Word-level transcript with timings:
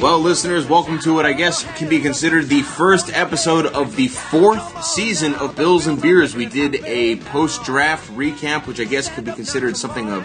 Well, 0.00 0.18
listeners, 0.18 0.66
welcome 0.66 0.98
to 1.00 1.12
what 1.12 1.26
I 1.26 1.34
guess 1.34 1.62
can 1.76 1.90
be 1.90 2.00
considered 2.00 2.46
the 2.46 2.62
first 2.62 3.12
episode 3.12 3.66
of 3.66 3.96
the 3.96 4.08
fourth 4.08 4.82
season 4.82 5.34
of 5.34 5.56
Bills 5.56 5.86
and 5.86 6.00
Beers. 6.00 6.34
We 6.34 6.46
did 6.46 6.76
a 6.86 7.16
post 7.16 7.64
draft 7.64 8.10
recap, 8.12 8.66
which 8.66 8.80
I 8.80 8.84
guess 8.84 9.14
could 9.14 9.26
be 9.26 9.32
considered 9.32 9.76
something 9.76 10.10
of 10.10 10.24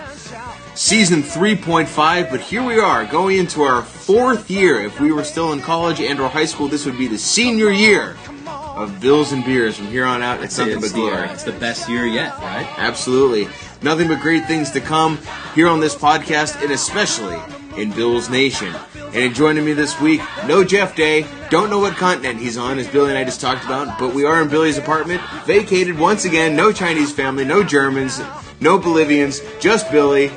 season 0.76 1.24
3.5, 1.24 2.32
but 2.32 2.40
here 2.40 2.64
we 2.64 2.80
are 2.80 3.06
going 3.06 3.38
into 3.38 3.64
our 3.64 3.82
fourth 3.82 4.50
year. 4.50 4.80
If 4.80 5.02
we 5.02 5.12
were 5.12 5.26
still 5.26 5.52
in 5.52 5.60
college 5.60 6.00
and 6.00 6.22
or 6.22 6.30
high 6.30 6.46
school, 6.46 6.70
this 6.70 6.86
would 6.86 6.98
be 6.98 7.08
the 7.08 7.18
senior 7.18 7.70
year 7.70 8.16
of 8.48 9.02
Bills 9.02 9.34
and 9.34 9.44
Beers. 9.44 9.76
From 9.76 9.88
here 9.88 10.06
on 10.06 10.22
out, 10.22 10.42
it's 10.42 10.58
nothing 10.58 10.78
It's 10.78 10.94
but 10.94 10.96
the, 10.96 11.02
glory. 11.02 11.30
it's 11.30 11.44
the 11.44 11.52
best 11.52 11.90
year 11.90 12.06
yet, 12.06 12.38
right? 12.38 12.68
Absolutely. 12.78 13.50
Nothing 13.84 14.10
but 14.10 14.20
great 14.20 14.46
things 14.46 14.70
to 14.72 14.80
come 14.80 15.18
here 15.56 15.68
on 15.68 15.80
this 15.80 15.96
podcast 15.96 16.62
and 16.62 16.72
especially 16.72 17.40
in 17.82 17.92
Bills 17.92 18.30
Nation. 18.30 18.74
And 19.14 19.34
joining 19.34 19.66
me 19.66 19.74
this 19.74 20.00
week, 20.00 20.22
no 20.46 20.64
Jeff 20.64 20.96
Day. 20.96 21.26
Don't 21.50 21.70
know 21.70 21.80
what 21.80 21.96
continent 21.96 22.40
he's 22.40 22.58
on, 22.58 22.78
as 22.78 22.88
Billy 22.88 23.10
and 23.10 23.18
I 23.18 23.24
just 23.24 23.42
talked 23.42 23.66
about, 23.66 23.98
but 23.98 24.14
we 24.14 24.24
are 24.24 24.42
in 24.42 24.50
Billy's 24.50 24.78
apartment, 24.78 25.22
vacated 25.46 25.98
once 25.98 26.26
again. 26.26 26.56
No 26.56 26.72
Chinese 26.72 27.12
family, 27.12 27.44
no 27.44 27.64
Germans, 27.64 28.22
no 28.60 28.78
Bolivians, 28.78 29.42
just 29.60 29.92
Billy. 29.92 30.32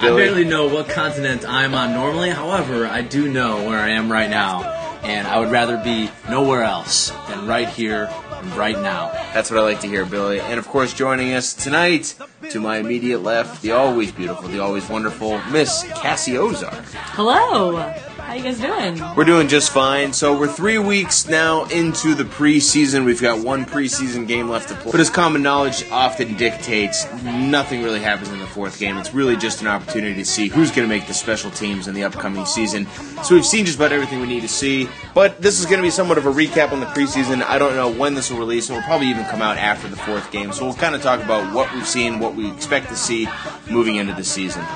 I 0.00 0.10
barely 0.10 0.44
know 0.44 0.68
what 0.68 0.88
continent 0.88 1.48
I'm 1.48 1.74
on 1.74 1.92
normally. 1.92 2.30
However, 2.30 2.86
I 2.86 3.02
do 3.02 3.30
know 3.32 3.68
where 3.68 3.78
I 3.78 3.90
am 3.90 4.10
right 4.10 4.28
now, 4.28 4.64
and 5.02 5.26
I 5.26 5.38
would 5.38 5.50
rather 5.50 5.76
be 5.76 6.10
nowhere 6.28 6.62
else 6.62 7.10
than 7.28 7.46
right 7.46 7.68
here 7.68 8.10
right 8.56 8.78
now. 8.78 9.10
That's 9.34 9.50
what 9.50 9.60
I 9.60 9.62
like 9.62 9.80
to 9.80 9.88
hear, 9.88 10.04
Billy. 10.04 10.40
And 10.40 10.58
of 10.58 10.66
course, 10.68 10.94
joining 10.94 11.34
us 11.34 11.54
tonight, 11.54 12.14
to 12.50 12.60
my 12.60 12.78
immediate 12.78 13.22
left, 13.22 13.62
the 13.62 13.72
always 13.72 14.12
beautiful, 14.12 14.48
the 14.48 14.60
always 14.60 14.88
wonderful 14.88 15.40
Miss 15.50 15.84
Cassie 15.94 16.38
Ozark. 16.38 16.84
Hello. 17.14 17.94
How 18.28 18.34
you 18.34 18.42
guys 18.42 18.60
doing? 18.60 19.00
We're 19.16 19.24
doing 19.24 19.48
just 19.48 19.70
fine. 19.70 20.12
So 20.12 20.38
we're 20.38 20.52
three 20.52 20.76
weeks 20.76 21.26
now 21.26 21.64
into 21.64 22.14
the 22.14 22.24
preseason. 22.24 23.06
We've 23.06 23.22
got 23.22 23.42
one 23.42 23.64
preseason 23.64 24.28
game 24.28 24.50
left 24.50 24.68
to 24.68 24.74
play. 24.74 24.92
But 24.92 25.00
as 25.00 25.08
common 25.08 25.42
knowledge 25.42 25.90
often 25.90 26.36
dictates, 26.36 27.10
nothing 27.22 27.82
really 27.82 28.00
happens 28.00 28.28
in 28.28 28.38
the 28.38 28.46
fourth 28.46 28.78
game. 28.78 28.98
It's 28.98 29.14
really 29.14 29.34
just 29.34 29.62
an 29.62 29.66
opportunity 29.66 30.14
to 30.16 30.26
see 30.26 30.48
who's 30.48 30.70
going 30.70 30.86
to 30.86 30.94
make 30.94 31.06
the 31.06 31.14
special 31.14 31.50
teams 31.50 31.88
in 31.88 31.94
the 31.94 32.04
upcoming 32.04 32.44
season. 32.44 32.86
So 33.22 33.34
we've 33.34 33.46
seen 33.46 33.64
just 33.64 33.78
about 33.78 33.92
everything 33.92 34.20
we 34.20 34.26
need 34.26 34.42
to 34.42 34.48
see. 34.48 34.90
But 35.14 35.40
this 35.40 35.58
is 35.58 35.64
going 35.64 35.78
to 35.78 35.82
be 35.82 35.90
somewhat 35.90 36.18
of 36.18 36.26
a 36.26 36.30
recap 36.30 36.70
on 36.70 36.80
the 36.80 36.86
preseason. 36.86 37.42
I 37.42 37.58
don't 37.58 37.76
know 37.76 37.90
when 37.90 38.12
this 38.12 38.30
will 38.30 38.40
release, 38.40 38.68
it 38.68 38.74
will 38.74 38.82
probably 38.82 39.06
even 39.06 39.24
come 39.24 39.40
out 39.40 39.56
after 39.56 39.88
the 39.88 39.96
fourth 39.96 40.30
game. 40.30 40.52
So 40.52 40.66
we'll 40.66 40.74
kind 40.74 40.94
of 40.94 41.00
talk 41.00 41.24
about 41.24 41.54
what 41.54 41.72
we've 41.72 41.88
seen, 41.88 42.18
what 42.18 42.34
we 42.34 42.52
expect 42.52 42.90
to 42.90 42.96
see 42.96 43.26
moving 43.70 43.96
into 43.96 44.12
the 44.12 44.22
season. 44.22 44.66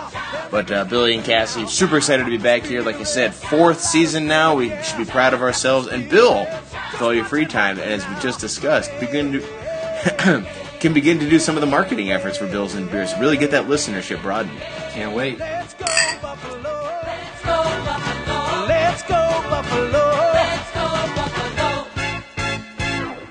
But 0.53 0.71
uh, 0.71 0.85
Billy 0.85 1.15
and 1.15 1.25
Cassie, 1.25 1.67
super 1.67 1.97
excited 1.97 2.25
to 2.25 2.31
be 2.31 2.37
back 2.37 2.65
here. 2.65 2.83
Like 2.83 2.97
I 2.97 3.05
said, 3.05 3.35
fourth 3.35 3.81
season 3.81 4.27
now. 4.27 4.55
We 4.55 4.69
should 4.83 4.99
be 4.99 5.07
proud 5.07 5.33
of 5.33 5.41
ourselves. 5.41 5.89
And 5.89 6.11
Bill, 6.11 6.47
with 6.93 7.01
all 7.01 7.15
your 7.15 7.25
free 7.25 7.47
time, 7.47 7.79
as 7.79 8.07
we 8.07 8.15
just 8.21 8.39
discussed, 8.39 8.91
begin 9.01 9.33
to 9.33 10.47
can 10.79 10.93
begin 10.93 11.19
to 11.21 11.31
do 11.31 11.39
some 11.39 11.57
of 11.57 11.63
the 11.63 11.67
marketing 11.67 12.13
efforts 12.13 12.37
for 12.37 12.47
Bills 12.47 12.75
and 12.75 12.91
Beers. 12.91 13.17
Really 13.19 13.39
get 13.39 13.51
that 13.53 13.65
listenership 13.65 14.21
broadened. 14.21 14.61
Can't 14.91 15.17
wait. 15.17 15.39
Let's 15.39 15.73
go 15.73 15.87
Buffalo. 16.21 16.91
Let's 18.69 19.03
go 19.05 19.43
Buffalo. 19.49 20.13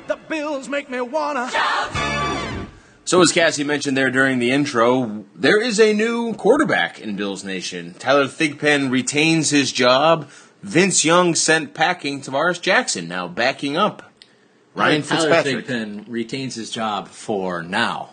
The 0.07 0.17
bills 0.27 0.67
make 0.67 0.89
me 0.89 1.01
wanna. 1.01 1.51
So, 3.11 3.21
as 3.21 3.33
Cassie 3.33 3.65
mentioned 3.65 3.97
there 3.97 4.09
during 4.09 4.39
the 4.39 4.51
intro, 4.51 5.25
there 5.35 5.61
is 5.61 5.81
a 5.81 5.93
new 5.93 6.33
quarterback 6.33 7.01
in 7.01 7.17
Bills 7.17 7.43
Nation. 7.43 7.93
Tyler 7.99 8.25
Thigpen 8.25 8.89
retains 8.89 9.49
his 9.49 9.73
job. 9.73 10.29
Vince 10.63 11.03
Young 11.03 11.35
sent 11.35 11.73
packing 11.73 12.21
Tarvaris 12.21 12.61
Jackson, 12.61 13.09
now 13.09 13.27
backing 13.27 13.75
up 13.75 14.13
Ryan 14.75 15.01
Tyler 15.01 15.43
Fitzpatrick. 15.43 15.65
Thigpen 15.65 16.05
retains 16.07 16.55
his 16.55 16.71
job 16.71 17.09
for 17.09 17.61
now. 17.61 18.11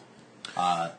Uh, 0.57 0.91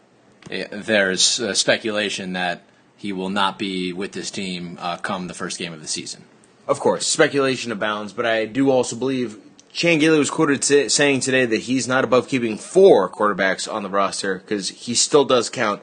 eh, 0.49 0.67
there's 0.71 1.41
uh, 1.41 1.53
speculation 1.53 2.31
that 2.31 2.61
he 2.95 3.11
will 3.11 3.27
not 3.27 3.59
be 3.59 3.91
with 3.91 4.13
this 4.13 4.31
team 4.31 4.77
uh, 4.79 4.95
come 4.95 5.27
the 5.27 5.33
first 5.33 5.59
game 5.59 5.73
of 5.73 5.81
the 5.81 5.89
season. 5.89 6.23
Of 6.69 6.79
course, 6.79 7.05
speculation 7.05 7.73
abounds, 7.73 8.13
but 8.13 8.25
I 8.25 8.45
do 8.45 8.71
also 8.71 8.95
believe 8.95 9.39
Chan 9.71 9.99
Gailey 9.99 10.19
was 10.19 10.29
quoted 10.29 10.61
t- 10.61 10.89
saying 10.89 11.19
today 11.21 11.45
that 11.45 11.61
he's 11.61 11.87
not 11.87 12.03
above 12.03 12.27
keeping 12.27 12.57
four 12.57 13.09
quarterbacks 13.09 13.71
on 13.71 13.83
the 13.83 13.89
roster 13.89 14.39
because 14.39 14.69
he 14.69 14.95
still 14.95 15.25
does 15.25 15.49
count 15.49 15.81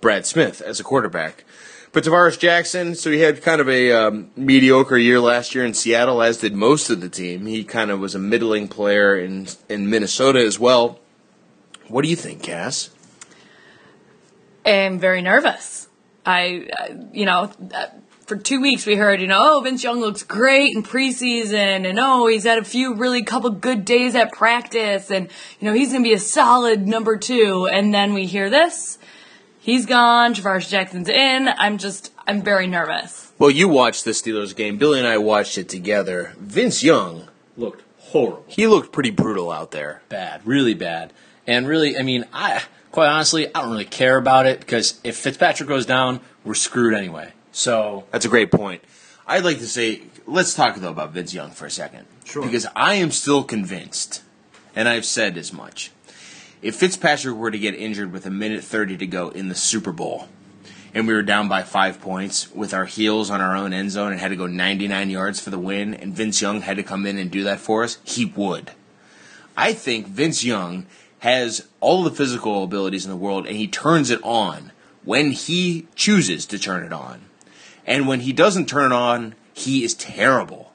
Brad 0.00 0.26
Smith 0.26 0.60
as 0.60 0.80
a 0.80 0.84
quarterback. 0.84 1.44
But 1.92 2.04
Tarvaris 2.04 2.38
Jackson, 2.38 2.94
so 2.94 3.10
he 3.10 3.18
had 3.18 3.42
kind 3.42 3.60
of 3.60 3.68
a 3.68 3.92
um, 3.92 4.30
mediocre 4.34 4.96
year 4.96 5.20
last 5.20 5.54
year 5.54 5.64
in 5.64 5.74
Seattle, 5.74 6.22
as 6.22 6.38
did 6.38 6.54
most 6.54 6.88
of 6.88 7.02
the 7.02 7.08
team. 7.10 7.44
He 7.44 7.64
kind 7.64 7.90
of 7.90 8.00
was 8.00 8.14
a 8.14 8.18
middling 8.18 8.68
player 8.68 9.14
in 9.14 9.46
in 9.68 9.90
Minnesota 9.90 10.38
as 10.38 10.58
well. 10.58 11.00
What 11.88 12.02
do 12.02 12.08
you 12.08 12.16
think, 12.16 12.42
Cass? 12.42 12.88
I'm 14.64 14.98
very 14.98 15.20
nervous. 15.20 15.88
I, 16.24 16.70
you 17.12 17.26
know, 17.26 17.50
for 18.26 18.36
two 18.36 18.60
weeks 18.60 18.86
we 18.86 18.96
heard, 18.96 19.20
you 19.20 19.26
know, 19.26 19.38
oh, 19.40 19.60
Vince 19.62 19.82
Young 19.84 20.00
looks 20.00 20.22
great 20.22 20.74
in 20.74 20.82
preseason, 20.82 21.88
and 21.88 21.98
oh, 21.98 22.26
he's 22.26 22.44
had 22.44 22.58
a 22.58 22.64
few 22.64 22.94
really 22.94 23.22
couple 23.22 23.50
good 23.50 23.84
days 23.84 24.14
at 24.14 24.32
practice, 24.32 25.10
and 25.10 25.28
you 25.60 25.68
know, 25.68 25.74
he's 25.74 25.92
gonna 25.92 26.02
be 26.04 26.12
a 26.14 26.18
solid 26.18 26.86
number 26.86 27.16
two. 27.16 27.68
And 27.72 27.92
then 27.92 28.14
we 28.14 28.26
hear 28.26 28.48
this, 28.50 28.98
he's 29.58 29.86
gone, 29.86 30.34
Tarvaris 30.34 30.68
Jackson's 30.68 31.08
in. 31.08 31.48
I'm 31.48 31.78
just, 31.78 32.12
I'm 32.26 32.42
very 32.42 32.66
nervous. 32.66 33.32
Well, 33.38 33.50
you 33.50 33.68
watched 33.68 34.04
the 34.04 34.12
Steelers 34.12 34.54
game. 34.54 34.78
Billy 34.78 34.98
and 34.98 35.08
I 35.08 35.18
watched 35.18 35.58
it 35.58 35.68
together. 35.68 36.32
Vince 36.38 36.82
Young, 36.82 37.28
Looked 37.56 37.82
horrible. 37.98 38.44
he 38.46 38.66
looked 38.66 38.92
pretty 38.92 39.10
brutal 39.10 39.50
out 39.50 39.72
there. 39.72 40.02
bad, 40.08 40.40
really 40.46 40.74
bad. 40.74 41.12
And 41.46 41.66
really, 41.66 41.98
I 41.98 42.02
mean, 42.02 42.24
I 42.32 42.62
quite 42.92 43.08
honestly, 43.08 43.48
I 43.54 43.62
don't 43.62 43.72
really 43.72 43.84
care 43.84 44.16
about 44.16 44.46
it 44.46 44.60
because 44.60 45.00
if 45.02 45.16
Fitzpatrick 45.16 45.68
goes 45.68 45.86
down, 45.86 46.20
we're 46.44 46.54
screwed 46.54 46.94
anyway. 46.94 47.32
So 47.52 48.04
That's 48.10 48.24
a 48.24 48.28
great 48.28 48.50
point. 48.50 48.82
I'd 49.26 49.44
like 49.44 49.58
to 49.58 49.68
say, 49.68 50.02
let's 50.26 50.54
talk 50.54 50.76
though 50.76 50.90
about 50.90 51.12
Vince 51.12 51.32
Young 51.32 51.50
for 51.50 51.66
a 51.66 51.70
second. 51.70 52.06
Sure. 52.24 52.42
Because 52.42 52.66
I 52.74 52.94
am 52.94 53.10
still 53.10 53.44
convinced, 53.44 54.22
and 54.74 54.88
I've 54.88 55.04
said 55.04 55.36
as 55.36 55.52
much. 55.52 55.92
If 56.60 56.76
Fitzpatrick 56.76 57.36
were 57.36 57.50
to 57.50 57.58
get 57.58 57.74
injured 57.74 58.12
with 58.12 58.26
a 58.26 58.30
minute 58.30 58.64
30 58.64 58.96
to 58.98 59.06
go 59.06 59.28
in 59.30 59.48
the 59.48 59.54
Super 59.54 59.92
Bowl, 59.92 60.28
and 60.94 61.06
we 61.06 61.14
were 61.14 61.22
down 61.22 61.48
by 61.48 61.62
five 61.62 62.00
points 62.00 62.52
with 62.52 62.74
our 62.74 62.84
heels 62.84 63.30
on 63.30 63.40
our 63.40 63.56
own 63.56 63.72
end 63.72 63.90
zone 63.90 64.12
and 64.12 64.20
had 64.20 64.28
to 64.28 64.36
go 64.36 64.46
99 64.46 65.10
yards 65.10 65.40
for 65.40 65.50
the 65.50 65.58
win, 65.58 65.94
and 65.94 66.14
Vince 66.14 66.40
Young 66.40 66.60
had 66.60 66.76
to 66.76 66.82
come 66.82 67.06
in 67.06 67.18
and 67.18 67.30
do 67.30 67.44
that 67.44 67.60
for 67.60 67.82
us, 67.82 67.98
he 68.04 68.24
would. 68.24 68.72
I 69.56 69.72
think 69.72 70.06
Vince 70.06 70.44
Young 70.44 70.86
has 71.20 71.66
all 71.80 72.02
the 72.02 72.10
physical 72.10 72.64
abilities 72.64 73.04
in 73.04 73.10
the 73.10 73.16
world, 73.16 73.46
and 73.46 73.56
he 73.56 73.66
turns 73.66 74.10
it 74.10 74.20
on 74.22 74.72
when 75.04 75.32
he 75.32 75.86
chooses 75.94 76.46
to 76.46 76.58
turn 76.58 76.84
it 76.84 76.92
on. 76.92 77.22
And 77.86 78.06
when 78.06 78.20
he 78.20 78.32
doesn't 78.32 78.68
turn 78.68 78.92
it 78.92 78.94
on, 78.94 79.34
he 79.52 79.84
is 79.84 79.94
terrible. 79.94 80.72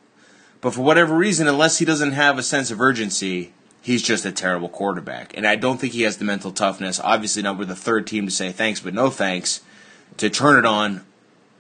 But 0.62 0.73
for 0.73 0.81
whatever 0.81 1.16
reason, 1.16 1.47
unless 1.47 1.79
he 1.79 1.85
doesn't 1.85 2.13
have 2.13 2.38
a 2.38 2.44
sense 2.44 2.72
of 2.72 2.81
urgency, 2.81 3.53
he's 3.81 4.01
just 4.01 4.25
a 4.25 4.31
terrible 4.31 4.69
quarterback. 4.69 5.35
And 5.38 5.47
I 5.47 5.56
don't 5.56 5.79
think 5.79 5.94
he 5.94 6.01
has 6.01 6.18
the 6.18 6.25
mental 6.25 6.51
toughness, 6.51 7.00
obviously 7.00 7.41
not 7.41 7.57
with 7.57 7.69
the 7.69 7.75
third 7.75 8.07
team 8.07 8.25
to 8.25 8.31
say 8.31 8.51
thanks, 8.51 8.79
but 8.79 8.94
no 8.94 9.09
thanks, 9.09 9.62
to 10.18 10.29
turn 10.29 10.59
it 10.59 10.66
on 10.66 11.06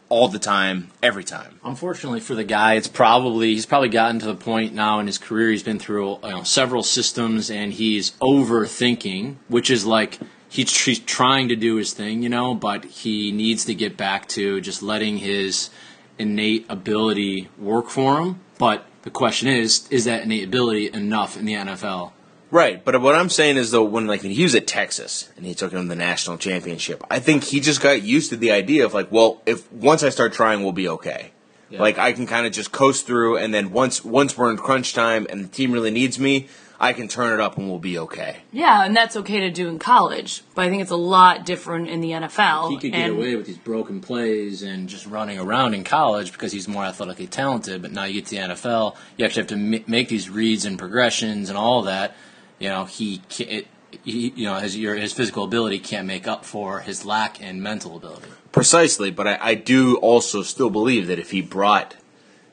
all 0.09 0.27
the 0.27 0.39
time, 0.39 0.89
every 1.03 1.23
time. 1.23 1.59
Unfortunately 1.63 2.19
for 2.19 2.33
the 2.33 2.43
guy, 2.43 2.75
it's 2.75 2.87
probably 2.87 3.53
he's 3.53 3.65
probably 3.65 3.89
gotten 3.89 4.19
to 4.19 4.25
the 4.25 4.35
point 4.35 4.73
now 4.73 4.99
in 4.99 5.07
his 5.07 5.17
career 5.17 5.51
he's 5.51 5.63
been 5.63 5.79
through 5.79 6.19
you 6.23 6.29
know, 6.29 6.43
several 6.43 6.83
systems 6.83 7.49
and 7.51 7.73
he's 7.73 8.11
overthinking, 8.21 9.35
which 9.47 9.69
is 9.69 9.85
like 9.85 10.19
he's, 10.49 10.85
he's 10.85 10.99
trying 10.99 11.49
to 11.49 11.55
do 11.55 11.75
his 11.75 11.93
thing, 11.93 12.23
you 12.23 12.29
know, 12.29 12.55
but 12.55 12.85
he 12.85 13.31
needs 13.31 13.65
to 13.65 13.73
get 13.73 13.97
back 13.97 14.27
to 14.29 14.61
just 14.61 14.81
letting 14.81 15.17
his 15.17 15.69
innate 16.17 16.65
ability 16.69 17.49
work 17.57 17.89
for 17.89 18.21
him. 18.21 18.39
But 18.57 18.85
the 19.03 19.09
question 19.09 19.47
is, 19.47 19.87
is 19.89 20.05
that 20.05 20.23
innate 20.23 20.43
ability 20.45 20.91
enough 20.91 21.37
in 21.37 21.45
the 21.45 21.53
NFL? 21.53 22.11
Right, 22.49 22.83
but 22.83 23.01
what 23.01 23.13
I'm 23.13 23.29
saying 23.29 23.57
is 23.57 23.71
though, 23.71 23.83
when 23.83 24.07
like 24.07 24.23
when 24.23 24.31
he 24.31 24.43
was 24.43 24.55
at 24.55 24.67
Texas 24.67 25.29
and 25.35 25.45
he 25.45 25.53
took 25.53 25.73
him 25.73 25.81
to 25.81 25.87
the 25.89 25.95
national 25.95 26.37
championship, 26.37 27.03
I 27.11 27.19
think 27.19 27.43
he 27.43 27.59
just 27.59 27.81
got 27.81 28.03
used 28.03 28.29
to 28.29 28.37
the 28.37 28.51
idea 28.51 28.85
of 28.85 28.93
like, 28.93 29.11
well, 29.11 29.41
if 29.45 29.69
once 29.71 30.01
I 30.01 30.09
start 30.09 30.31
trying, 30.31 30.63
we'll 30.63 30.71
be 30.71 30.87
okay. 30.87 31.31
Yeah. 31.69 31.81
Like 31.81 31.97
I 31.97 32.13
can 32.13 32.25
kind 32.25 32.45
of 32.45 32.53
just 32.53 32.71
coast 32.71 33.05
through, 33.05 33.37
and 33.37 33.53
then 33.53 33.71
once 33.71 34.05
once 34.05 34.37
we're 34.37 34.49
in 34.49 34.55
crunch 34.55 34.93
time 34.93 35.27
and 35.29 35.43
the 35.43 35.49
team 35.49 35.73
really 35.73 35.91
needs 35.91 36.17
me, 36.17 36.47
I 36.79 36.93
can 36.93 37.07
turn 37.07 37.33
it 37.33 37.39
up 37.39 37.57
and 37.57 37.67
we'll 37.67 37.79
be 37.79 37.97
okay. 37.99 38.37
Yeah, 38.51 38.85
and 38.85 38.95
that's 38.95 39.15
okay 39.17 39.39
to 39.41 39.49
do 39.49 39.67
in 39.67 39.79
college, 39.79 40.43
but 40.53 40.65
I 40.65 40.69
think 40.69 40.81
it's 40.81 40.91
a 40.91 40.95
lot 40.95 41.45
different 41.45 41.89
in 41.89 42.01
the 42.01 42.11
NFL. 42.11 42.69
He 42.69 42.77
could 42.77 42.91
get 42.91 43.01
and 43.01 43.17
away 43.17 43.35
with 43.35 43.47
these 43.47 43.57
broken 43.57 43.99
plays 43.99 44.61
and 44.61 44.87
just 44.87 45.07
running 45.07 45.39
around 45.39 45.73
in 45.73 45.83
college 45.83 46.31
because 46.31 46.51
he's 46.51 46.67
more 46.67 46.83
athletically 46.83 47.27
talented. 47.27 47.81
But 47.81 47.91
now 47.91 48.03
you 48.03 48.21
get 48.21 48.25
to 48.27 48.35
the 48.35 48.41
NFL, 48.53 48.95
you 49.17 49.25
actually 49.25 49.41
have 49.41 49.49
to 49.49 49.57
ma- 49.57 49.83
make 49.87 50.09
these 50.09 50.29
reads 50.29 50.65
and 50.65 50.77
progressions 50.77 51.49
and 51.49 51.57
all 51.57 51.81
that. 51.83 52.15
You 52.59 52.69
know, 52.69 52.85
he 52.85 53.21
ca- 53.29 53.49
it, 53.49 53.67
he, 54.03 54.33
you 54.35 54.45
know 54.45 54.55
his 54.55 54.77
your, 54.77 54.95
his 54.95 55.13
physical 55.13 55.43
ability 55.43 55.79
can't 55.79 56.07
make 56.07 56.27
up 56.27 56.45
for 56.45 56.81
his 56.81 57.05
lack 57.05 57.41
in 57.41 57.61
mental 57.63 57.97
ability. 57.97 58.27
Precisely, 58.51 59.11
but 59.11 59.27
I, 59.27 59.37
I 59.41 59.53
do 59.55 59.97
also 59.97 60.41
still 60.43 60.69
believe 60.69 61.07
that 61.07 61.19
if 61.19 61.31
he 61.31 61.41
brought 61.41 61.95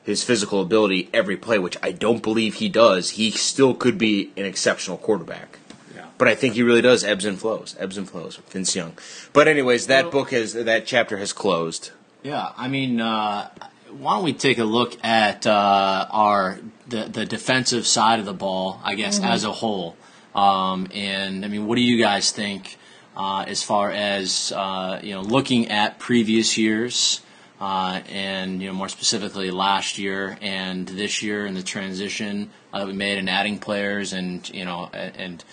his 0.05 0.23
physical 0.23 0.61
ability 0.61 1.09
every 1.13 1.35
play, 1.35 1.57
which 1.59 1.77
I 1.83 1.91
don't 1.91 2.21
believe 2.21 2.55
he 2.55 2.69
does, 2.69 3.11
he 3.11 3.31
still 3.31 3.73
could 3.73 3.97
be 3.97 4.31
an 4.37 4.45
exceptional 4.45 4.97
quarterback. 4.97 5.59
Yeah. 5.95 6.05
But 6.19 6.27
I 6.27 6.35
think 6.35 6.53
he 6.53 6.63
really 6.63 6.81
does 6.81 7.03
ebbs 7.03 7.25
and 7.25 7.39
flows, 7.39 7.75
ebbs 7.79 7.97
and 7.97 8.07
flows. 8.07 8.39
Vince 8.49 8.75
Young. 8.75 8.93
But 9.33 9.47
anyways, 9.47 9.87
that 9.87 10.05
Well- 10.05 10.11
book 10.11 10.31
has 10.31 10.53
that 10.53 10.85
chapter 10.85 11.17
has 11.17 11.33
closed. 11.33 11.89
Yeah, 12.23 12.49
I 12.57 12.67
mean, 12.67 13.01
uh, 13.01 13.49
why 13.91 14.15
don't 14.15 14.23
we 14.23 14.33
take 14.33 14.57
a 14.57 14.63
look 14.63 14.97
at 15.03 15.45
uh, 15.47 16.07
our 16.11 16.59
the 16.87 17.05
the 17.05 17.25
defensive 17.25 17.85
side 17.87 18.19
of 18.19 18.25
the 18.25 18.33
ball, 18.33 18.79
I 18.83 18.95
guess, 18.95 19.19
as 19.19 19.43
a 19.43 19.51
whole. 19.51 19.95
Um, 20.33 20.87
and 20.93 21.45
I 21.45 21.47
mean, 21.47 21.65
what 21.65 21.75
do 21.75 21.81
you 21.81 21.97
guys 21.97 22.31
think 22.31 22.77
uh, 23.15 23.45
as 23.47 23.63
far 23.63 23.89
as 23.91 24.51
uh, 24.55 24.99
you 25.01 25.13
know, 25.13 25.21
looking 25.21 25.69
at 25.69 25.97
previous 25.99 26.57
years, 26.57 27.21
uh, 27.59 28.01
and 28.09 28.61
you 28.61 28.67
know, 28.67 28.73
more 28.73 28.89
specifically 28.89 29.51
last 29.51 29.97
year 29.97 30.37
and 30.41 30.87
this 30.87 31.23
year, 31.23 31.45
and 31.45 31.55
the 31.55 31.63
transition 31.63 32.49
uh, 32.73 32.79
that 32.79 32.87
we 32.87 32.93
made 32.93 33.17
in 33.17 33.29
adding 33.29 33.59
players, 33.59 34.13
and 34.13 34.47
you 34.49 34.65
know, 34.65 34.89
and, 34.93 35.15
and 35.17 35.43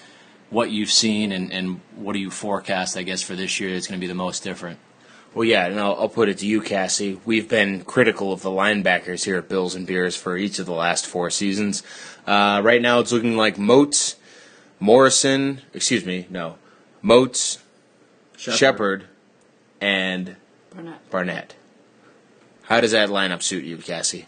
what 0.51 0.71
you've 0.71 0.91
seen, 0.91 1.33
and, 1.33 1.53
and 1.53 1.81
what 1.97 2.13
do 2.13 2.19
you 2.19 2.31
forecast, 2.31 2.97
I 2.97 3.03
guess, 3.03 3.23
for 3.23 3.35
this 3.35 3.59
year 3.61 3.73
that's 3.73 3.87
going 3.87 3.99
to 3.99 4.05
be 4.05 4.09
the 4.09 4.15
most 4.15 4.43
different. 4.43 4.79
Well, 5.35 5.45
yeah, 5.45 5.67
and 5.67 5.81
I'll, 5.81 5.95
I'll 5.95 6.09
put 6.11 6.29
it 6.29 6.39
to 6.39 6.47
you, 6.47 6.61
Cassie. 6.61 7.19
We've 7.25 7.49
been 7.49 7.85
critical 7.85 8.33
of 8.33 8.43
the 8.43 8.51
linebackers 8.51 9.25
here 9.25 9.39
at 9.39 9.49
Bills 9.49 9.75
and 9.75 9.87
Beers 9.87 10.15
for 10.15 10.37
each 10.37 10.59
of 10.59 10.67
the 10.67 10.75
last 10.75 11.07
four 11.07 11.31
seasons. 11.31 11.83
Uh, 12.27 12.61
right 12.63 12.83
now, 12.83 12.99
it's 12.99 13.13
looking 13.13 13.37
like 13.39 13.57
Moats, 13.57 14.17
Morrison, 14.79 15.63
excuse 15.73 16.05
me, 16.05 16.27
no, 16.29 16.59
Moats, 17.01 17.61
Sheppard, 18.37 19.07
and 19.81 20.37
Barnett. 20.75 21.11
Barnett. 21.11 21.55
How 22.73 22.81
does 22.81 22.93
that 22.93 23.11
lineup 23.11 23.43
suit 23.43 23.65
you, 23.65 23.77
Cassie? 23.77 24.25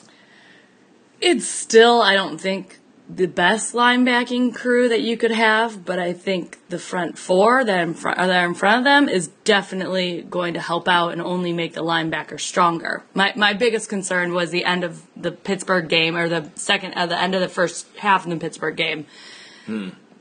It's 1.19 1.49
still, 1.49 2.03
I 2.03 2.13
don't 2.13 2.39
think, 2.39 2.79
the 3.09 3.25
best 3.25 3.73
linebacking 3.73 4.55
crew 4.55 4.87
that 4.91 5.01
you 5.01 5.17
could 5.17 5.31
have, 5.31 5.87
but 5.87 5.99
I 5.99 6.13
think 6.13 6.59
the 6.69 6.79
front 6.79 7.17
four 7.17 7.65
that, 7.65 7.81
in 7.81 7.95
front, 7.95 8.19
that 8.19 8.29
are 8.29 8.45
in 8.45 8.53
front 8.53 8.81
of 8.81 8.85
them 8.85 9.09
is 9.09 9.29
definitely 9.45 10.27
going 10.29 10.53
to 10.53 10.61
help 10.61 10.89
out 10.89 11.13
and 11.13 11.23
only 11.23 11.55
make 11.55 11.73
the 11.73 11.81
linebackers 11.81 12.41
stronger. 12.41 13.03
My 13.15 13.33
my 13.35 13.55
biggest 13.55 13.89
concern 13.89 14.35
was 14.35 14.51
the 14.51 14.67
end 14.67 14.85
of 14.85 15.07
the 15.17 15.33
Pittsburgh 15.33 15.89
game, 15.89 16.15
or 16.15 16.29
the 16.29 16.51
second, 16.55 16.93
uh, 16.97 17.07
the 17.07 17.19
end 17.19 17.35
of 17.35 17.41
the 17.41 17.49
first 17.49 17.87
half 17.97 18.25
of 18.25 18.31
the 18.31 18.37
Pittsburgh 18.37 18.77
game. 18.77 19.07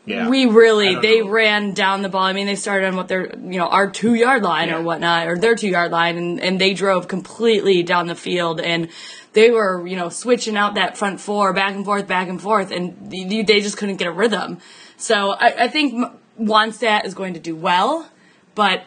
Yeah. 0.06 0.28
We 0.28 0.46
really 0.48 0.96
they 0.96 1.22
know. 1.22 1.30
ran 1.30 1.74
down 1.74 2.02
the 2.02 2.10
ball. 2.10 2.24
I 2.24 2.34
mean, 2.34 2.46
they 2.46 2.56
started 2.56 2.88
on 2.88 2.98
what 2.98 3.08
their 3.08 3.34
you 3.38 3.58
know 3.58 3.68
our 3.68 3.90
two 3.90 4.16
yard 4.16 4.44
line 4.44 4.68
Yeah. 4.68 4.80
or 4.80 4.82
whatnot, 4.82 5.28
or 5.28 5.38
their 5.38 5.56
two 5.56 5.70
yard 5.70 5.92
line, 5.92 6.18
and 6.18 6.42
and 6.42 6.60
they 6.60 6.74
drove 6.74 7.08
completely 7.08 7.84
down 7.84 8.08
the 8.08 8.16
field, 8.16 8.60
and 8.60 8.90
they 9.32 9.50
were 9.50 9.88
you 9.88 9.96
know 9.96 10.10
switching 10.10 10.58
out 10.58 10.76
that 10.76 10.98
front 10.98 11.22
four 11.22 11.54
back 11.54 11.74
and 11.74 11.86
forth, 11.86 12.06
back 12.06 12.28
and 12.28 12.42
forth, 12.42 12.72
and 12.72 12.98
they 13.10 13.44
they 13.44 13.62
just 13.62 13.78
couldn't 13.78 13.96
get 13.96 14.08
a 14.08 14.12
rhythm. 14.12 14.58
So 14.98 15.32
I, 15.32 15.64
I 15.64 15.68
think 15.70 15.94
Wannstedt 16.40 17.06
is 17.06 17.14
going 17.14 17.34
to 17.36 17.40
do 17.40 17.56
well, 17.56 18.10
but. 18.56 18.84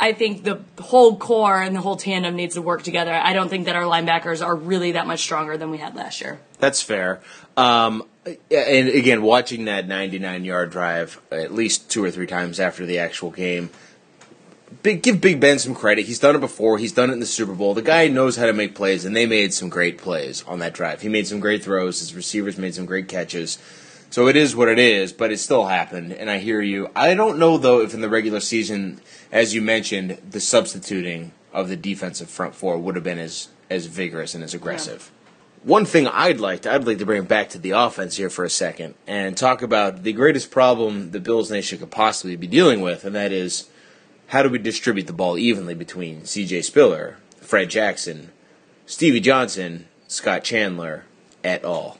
I 0.00 0.12
think 0.12 0.44
the 0.44 0.60
whole 0.80 1.16
core 1.16 1.60
and 1.60 1.74
the 1.74 1.80
whole 1.80 1.96
tandem 1.96 2.36
needs 2.36 2.54
to 2.54 2.62
work 2.62 2.82
together. 2.82 3.12
I 3.12 3.32
don't 3.32 3.48
think 3.48 3.66
that 3.66 3.76
our 3.76 3.82
linebackers 3.82 4.44
are 4.44 4.54
really 4.54 4.92
that 4.92 5.06
much 5.06 5.20
stronger 5.20 5.56
than 5.56 5.70
we 5.70 5.78
had 5.78 5.96
last 5.96 6.20
year. 6.20 6.38
That's 6.58 6.82
fair. 6.82 7.20
Um, 7.56 8.04
and 8.24 8.88
again, 8.88 9.22
watching 9.22 9.64
that 9.64 9.88
99 9.88 10.44
yard 10.44 10.70
drive 10.70 11.20
at 11.32 11.52
least 11.52 11.90
two 11.90 12.04
or 12.04 12.10
three 12.10 12.26
times 12.26 12.60
after 12.60 12.86
the 12.86 12.98
actual 12.98 13.30
game, 13.30 13.70
big, 14.82 15.02
give 15.02 15.20
Big 15.20 15.40
Ben 15.40 15.58
some 15.58 15.74
credit. 15.74 16.06
He's 16.06 16.18
done 16.18 16.36
it 16.36 16.40
before. 16.40 16.78
He's 16.78 16.92
done 16.92 17.10
it 17.10 17.14
in 17.14 17.20
the 17.20 17.26
Super 17.26 17.54
Bowl. 17.54 17.74
The 17.74 17.82
guy 17.82 18.08
knows 18.08 18.36
how 18.36 18.46
to 18.46 18.52
make 18.52 18.74
plays, 18.74 19.04
and 19.04 19.16
they 19.16 19.26
made 19.26 19.52
some 19.54 19.68
great 19.68 19.98
plays 19.98 20.44
on 20.46 20.58
that 20.60 20.74
drive. 20.74 21.02
He 21.02 21.08
made 21.08 21.26
some 21.26 21.40
great 21.40 21.64
throws. 21.64 22.00
His 22.00 22.14
receivers 22.14 22.58
made 22.58 22.74
some 22.74 22.86
great 22.86 23.08
catches. 23.08 23.58
So 24.10 24.26
it 24.26 24.36
is 24.36 24.56
what 24.56 24.68
it 24.68 24.78
is, 24.78 25.12
but 25.12 25.30
it 25.30 25.38
still 25.38 25.66
happened, 25.66 26.12
and 26.12 26.30
I 26.30 26.38
hear 26.38 26.62
you. 26.62 26.90
I 26.96 27.14
don't 27.14 27.38
know 27.38 27.58
though 27.58 27.82
if 27.82 27.92
in 27.92 28.00
the 28.00 28.08
regular 28.08 28.40
season, 28.40 29.00
as 29.30 29.54
you 29.54 29.60
mentioned, 29.60 30.18
the 30.30 30.40
substituting 30.40 31.32
of 31.52 31.68
the 31.68 31.76
defensive 31.76 32.30
front 32.30 32.54
four 32.54 32.78
would 32.78 32.94
have 32.94 33.04
been 33.04 33.18
as 33.18 33.48
as 33.70 33.86
vigorous 33.86 34.34
and 34.34 34.42
as 34.42 34.54
aggressive. 34.54 35.10
One 35.62 35.84
thing 35.84 36.06
I'd 36.06 36.40
like 36.40 36.62
to 36.62 36.72
I'd 36.72 36.86
like 36.86 36.98
to 36.98 37.06
bring 37.06 37.24
back 37.24 37.50
to 37.50 37.58
the 37.58 37.72
offense 37.72 38.16
here 38.16 38.30
for 38.30 38.44
a 38.44 38.50
second 38.50 38.94
and 39.06 39.36
talk 39.36 39.60
about 39.60 40.02
the 40.02 40.12
greatest 40.12 40.50
problem 40.50 41.10
the 41.10 41.20
Bills 41.20 41.50
Nation 41.50 41.78
could 41.78 41.90
possibly 41.90 42.36
be 42.36 42.46
dealing 42.46 42.80
with, 42.80 43.04
and 43.04 43.14
that 43.14 43.32
is 43.32 43.68
how 44.28 44.42
do 44.42 44.48
we 44.48 44.58
distribute 44.58 45.06
the 45.06 45.12
ball 45.12 45.36
evenly 45.36 45.74
between 45.74 46.24
C.J. 46.24 46.62
Spiller, 46.62 47.16
Fred 47.40 47.70
Jackson, 47.70 48.30
Stevie 48.86 49.20
Johnson, 49.20 49.88
Scott 50.06 50.44
Chandler, 50.44 51.04
et 51.42 51.64
al. 51.64 51.98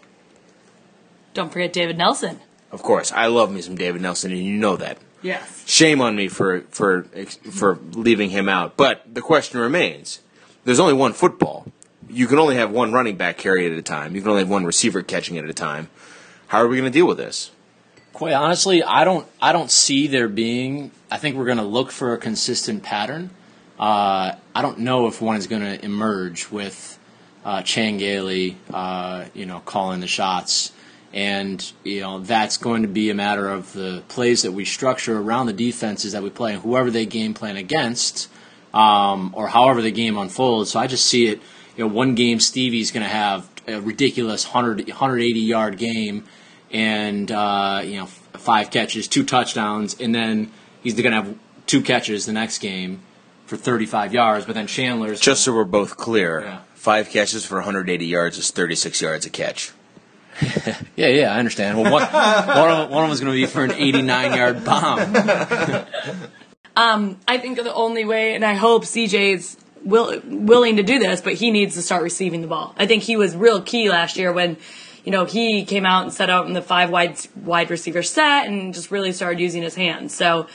Don't 1.39 1.53
forget 1.53 1.73
David 1.73 1.97
Nelson. 1.97 2.41
Of 2.73 2.83
course, 2.83 3.13
I 3.13 3.29
love 3.29 3.53
me 3.53 3.61
some 3.61 3.77
David 3.77 4.03
Nelson, 4.03 4.33
and 4.33 4.43
you 4.43 4.57
know 4.57 4.75
that. 4.75 4.99
Yes. 5.23 5.63
Shame 5.69 6.01
on 6.01 6.17
me 6.17 6.27
for 6.27 6.63
for 6.63 7.05
for 7.53 7.79
leaving 7.93 8.31
him 8.31 8.49
out. 8.49 8.77
But 8.77 9.15
the 9.15 9.21
question 9.21 9.61
remains: 9.61 10.19
There's 10.65 10.81
only 10.81 10.95
one 10.95 11.13
football. 11.13 11.71
You 12.09 12.27
can 12.27 12.41
only 12.41 12.57
have 12.57 12.73
one 12.73 12.93
running 12.93 13.17
back 13.17 13.39
carry 13.39 13.67
it 13.67 13.71
at 13.71 13.79
a 13.79 13.83
time. 13.83 14.17
You 14.17 14.21
can 14.21 14.31
only 14.31 14.43
have 14.43 14.51
one 14.51 14.65
receiver 14.65 15.01
catching 15.01 15.37
it 15.37 15.45
at 15.45 15.49
a 15.49 15.55
time. 15.55 15.91
How 16.49 16.59
are 16.59 16.67
we 16.67 16.77
going 16.77 16.91
to 16.91 16.99
deal 16.99 17.07
with 17.07 17.19
this? 17.19 17.53
Quite 18.13 18.33
honestly, 18.33 18.83
I 18.83 19.05
don't. 19.05 19.25
I 19.41 19.53
don't 19.53 19.71
see 19.71 20.09
there 20.09 20.27
being. 20.27 20.91
I 21.09 21.19
think 21.19 21.37
we're 21.37 21.45
going 21.45 21.59
to 21.59 21.63
look 21.63 21.93
for 21.93 22.15
a 22.15 22.19
consistent 22.19 22.83
pattern. 22.83 23.31
Uh, 23.79 24.33
I 24.57 24.61
don't 24.61 24.81
know 24.81 25.07
if 25.07 25.23
one 25.23 25.37
is 25.37 25.47
going 25.47 25.63
to 25.63 25.85
emerge 25.85 26.51
with 26.51 26.99
uh, 27.45 27.63
Chan 27.63 27.99
Gailey, 27.99 28.57
uh, 28.75 29.27
you 29.35 29.47
know, 29.47 29.61
calling 29.61 30.01
the 30.01 30.09
shots, 30.09 30.73
and 31.13 31.73
you 31.85 32.01
know 32.01 32.19
that's 32.21 32.57
going 32.57 32.83
to 32.83 32.89
be 32.89 33.11
a 33.11 33.15
matter 33.15 33.49
of 33.49 33.73
the 33.73 34.03
plays 34.09 34.43
that 34.43 34.53
we 34.53 34.65
structure 34.65 35.19
around 35.19 35.47
the 35.47 35.53
defenses 35.53 36.13
that 36.13 36.23
we 36.23 36.31
play, 36.31 36.53
and 36.55 36.63
whoever 36.63 36.91
they 36.91 37.07
game 37.07 37.35
plan 37.35 37.57
against, 37.57 38.29
um, 38.75 39.33
or 39.35 39.49
however 39.49 39.81
the 39.83 39.91
game 39.91 40.17
unfolds. 40.19 40.71
So 40.73 40.81
I 40.81 40.87
just 40.87 41.07
see 41.07 41.27
it. 41.29 41.41
You 41.77 41.85
know, 41.85 41.95
one 41.95 42.15
game 42.15 42.41
Stevie's 42.41 42.91
going 42.91 43.05
to 43.05 43.09
have 43.09 43.49
a 43.69 43.81
ridiculous 43.81 44.45
100, 44.47 44.89
180 44.89 45.41
yard 45.41 45.79
game 45.79 46.25
and 46.71 47.31
uh, 47.31 47.81
you 47.85 47.97
know 47.97 48.03
f- 48.05 48.29
five 48.35 48.71
catches, 48.71 49.09
two 49.09 49.25
touchdowns, 49.25 49.99
and 50.01 50.15
then 50.15 50.51
he's 50.83 50.95
going 50.95 51.13
to 51.13 51.23
have 51.23 51.35
two 51.67 51.81
catches 51.81 52.27
the 52.27 52.33
next 52.33 52.59
game 52.59 53.01
for 53.47 53.57
35 53.57 54.13
yards. 54.13 54.45
But 54.45 54.55
then 54.55 54.67
Chandler's 54.67 55.21
Just 55.21 55.45
so 55.45 55.55
we're 55.55 55.65
both 55.65 55.97
clear, 55.97 56.41
Yeah. 56.41 56.59
five 56.75 57.11
catches 57.11 57.45
for 57.47 57.57
180 57.59 58.05
yards 58.07 58.37
is 58.39 58.51
36 58.51 59.01
yards 59.01 59.25
a 59.25 59.31
catch. 59.31 59.73
yeah, 60.97 61.09
yeah, 61.09 61.33
I 61.35 61.39
understand. 61.39 61.79
Well, 61.79 61.93
one 61.93 62.03
one 62.03 62.71
of, 62.71 62.91
one 62.91 63.05
of 63.05 63.09
them 63.09 63.11
is 63.11 63.21
going 63.21 63.33
to 63.33 63.41
be 63.41 63.47
for 63.47 63.65
an 63.65 63.73
89 63.73 64.35
yard 64.35 64.65
bomb. 64.65 65.15
Um, 66.79 67.19
I 67.27 67.39
think 67.39 67.57
the 67.57 67.75
only 67.75 68.05
way, 68.05 68.37
and 68.37 68.45
I 68.45 68.55
hope 68.55 68.85
CJ's 68.85 69.57
will, 69.85 70.21
willing 70.25 70.77
to 70.77 70.85
do 70.85 71.01
this, 71.01 71.21
but 71.21 71.35
he 71.35 71.51
needs 71.51 71.75
to 71.75 71.83
start 71.83 72.05
receiving 72.05 72.41
the 72.41 72.47
ball. 72.47 72.73
I 72.79 72.87
think 72.87 73.03
he 73.03 73.17
was 73.17 73.35
real 73.35 73.61
key 73.61 73.91
last 73.91 74.17
year 74.17 74.33
when, 74.33 74.57
you 75.05 75.11
know, 75.11 75.25
he 75.25 75.65
came 75.65 75.85
out 75.85 76.05
and 76.05 76.13
set 76.13 76.31
out 76.31 76.47
in 76.47 76.53
the 76.53 76.63
five 76.63 76.91
wide 76.91 77.19
wide 77.35 77.71
receiver 77.71 78.05
set 78.05 78.47
and 78.47 78.73
just 78.73 78.93
really 78.93 79.11
started 79.11 79.41
using 79.41 79.65
his 79.65 79.75
hands. 79.75 80.15
So 80.15 80.47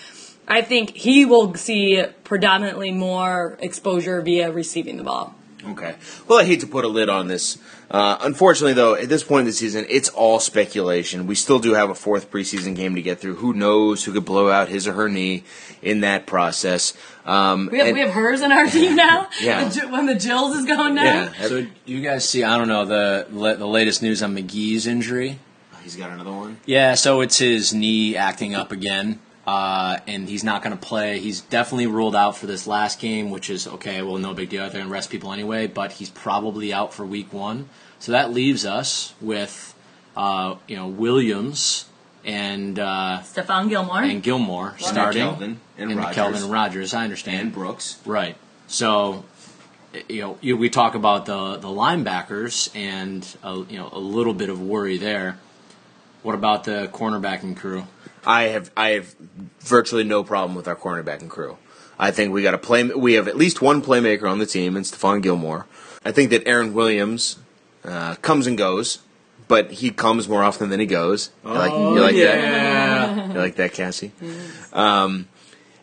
I 0.48 0.62
think 0.62 0.92
he 0.92 1.26
will 1.26 1.56
see 1.56 2.02
predominantly 2.24 2.94
more 2.94 3.58
exposure 3.60 4.22
via 4.22 4.50
receiving 4.50 4.96
the 4.96 5.04
ball. 5.04 5.36
Okay. 5.66 5.96
Well, 6.28 6.40
I 6.40 6.44
hate 6.46 6.60
to 6.62 6.68
put 6.68 6.84
a 6.86 6.88
lid 6.88 7.10
on 7.10 7.28
this. 7.28 7.58
Uh, 7.90 8.18
unfortunately, 8.22 8.74
though, 8.74 8.96
at 8.96 9.08
this 9.08 9.24
point 9.24 9.42
in 9.42 9.46
the 9.48 9.54
season, 9.54 9.86
it's 9.90 10.10
all 10.10 10.40
speculation. 10.40 11.28
We 11.28 11.36
still 11.36 11.60
do 11.60 11.74
have 11.76 11.90
a 11.90 11.96
fourth 11.96 12.32
preseason 12.32 12.76
game 12.76 12.96
to 12.96 13.02
get 13.02 13.20
through. 13.20 13.36
Who 13.36 13.54
knows 13.54 14.04
who 14.04 14.14
could 14.14 14.26
blow 14.26 14.50
out 14.50 14.68
his 14.68 14.88
or 14.88 14.94
her 14.94 15.10
knee 15.10 15.44
in 15.82 16.02
that 16.02 16.26
process? 16.26 16.94
Um, 17.26 17.70
We 17.72 17.78
have, 17.78 17.88
and- 17.88 17.94
we 17.96 18.02
have 18.02 18.12
hers 18.12 18.42
in 18.42 18.52
our 18.52 18.66
team 18.68 18.96
now. 18.96 19.28
Yeah. 19.42 19.64
The 19.70 19.80
Gi- 19.82 19.86
when 19.88 20.06
the 20.08 20.16
Jills 20.16 20.56
is 20.56 20.66
going 20.66 20.96
down. 20.96 21.06
yeah. 21.06 21.48
So 21.48 21.62
do 21.62 21.70
you 21.86 22.02
guys 22.02 22.28
see? 22.28 22.44
I 22.44 22.58
don't 22.58 22.68
know 22.68 22.86
the 22.86 23.28
the 23.30 23.68
latest 23.68 24.02
news 24.02 24.22
on 24.24 24.36
McGee's 24.36 24.88
injury. 24.88 25.40
He's 25.84 25.96
got 25.98 26.12
another 26.12 26.32
one. 26.32 26.58
Yeah, 26.66 26.96
so 26.96 27.20
it's 27.22 27.38
his 27.40 27.74
knee 27.74 28.16
acting 28.16 28.56
up 28.56 28.72
again, 28.72 29.20
uh, 29.46 29.98
and 30.08 30.30
he's 30.30 30.44
not 30.44 30.64
going 30.64 30.76
to 30.76 30.82
play. 30.82 31.20
He's 31.20 31.42
definitely 31.42 31.88
ruled 31.88 32.16
out 32.16 32.38
for 32.38 32.48
this 32.48 32.66
last 32.66 33.00
game, 33.00 33.30
which 33.30 33.50
is 33.50 33.68
okay. 33.68 34.02
Well, 34.02 34.18
no 34.18 34.34
big 34.34 34.50
deal. 34.50 34.62
They're 34.62 34.72
going 34.72 34.86
to 34.86 34.92
rest 34.92 35.10
people 35.10 35.34
anyway, 35.34 35.68
but 35.68 35.94
he's 35.94 36.10
probably 36.10 36.74
out 36.74 36.94
for 36.94 37.06
week 37.06 37.34
one. 37.34 37.70
So 38.00 38.12
that 38.14 38.32
leaves 38.32 38.66
us 38.66 39.14
with, 39.20 39.76
uh, 40.16 40.56
you 40.68 40.76
know, 40.76 40.88
Williams 40.88 41.86
and 42.26 42.80
uh, 42.80 43.20
Stephon 43.24 43.70
Gilmore. 43.70 44.02
and 44.02 44.24
Gilmore 44.24 44.76
starting, 44.80 45.22
Kelvin 45.24 45.60
and 45.78 45.96
Rogers. 45.98 46.16
Kelvin 46.16 46.44
and 46.44 46.52
Rogers. 46.52 46.94
I 46.94 47.04
understand. 47.04 47.40
And 47.42 47.54
Brooks. 47.54 48.00
Right. 48.06 48.38
So, 48.68 49.26
you 50.08 50.22
know, 50.22 50.38
you, 50.42 50.58
we 50.58 50.70
talk 50.70 50.96
about 50.96 51.26
the 51.26 51.58
the 51.58 51.68
linebackers 51.68 52.74
and 52.76 53.28
a, 53.44 53.58
you 53.70 53.78
know 53.78 53.90
a 53.92 54.00
little 54.00 54.34
bit 54.34 54.50
of 54.50 54.62
worry 54.62 54.98
there. 54.98 55.38
What 56.24 56.36
about 56.36 56.64
the 56.64 56.90
cornerbacking 56.92 57.58
crew? 57.58 57.86
I 58.26 58.44
have 58.44 58.72
I 58.76 58.92
have 58.92 59.14
virtually 59.60 60.04
no 60.04 60.24
problem 60.24 60.56
with 60.56 60.68
our 60.68 60.76
cornerbacking 60.76 61.30
crew. 61.30 61.58
I 62.00 62.12
think 62.12 62.34
we 62.34 62.42
got 62.42 62.54
a 62.54 62.58
play. 62.58 62.84
We 62.84 63.14
have 63.14 63.28
at 63.28 63.38
least 63.38 63.62
one 63.62 63.82
playmaker 63.82 64.30
on 64.30 64.40
the 64.40 64.46
team, 64.46 64.76
and 64.76 64.86
Stephon 64.86 65.22
Gilmore. 65.22 65.68
I 66.04 66.12
think 66.12 66.32
that 66.32 66.48
Aaron 66.48 66.74
Williams 66.74 67.40
uh, 67.84 68.16
comes 68.16 68.48
and 68.48 68.58
goes, 68.58 69.00
but 69.48 69.72
he 69.72 69.92
comes 69.92 70.28
more 70.28 70.44
often 70.44 70.70
than 70.70 70.80
he 70.80 70.86
goes. 70.86 71.30
You 71.44 71.52
like, 71.52 71.72
you 71.72 72.00
like 72.00 72.16
that? 72.16 73.28
You 73.28 73.40
like 73.40 73.56
that, 73.56 73.74
Cassie? 73.74 74.12
Um, 74.72 75.28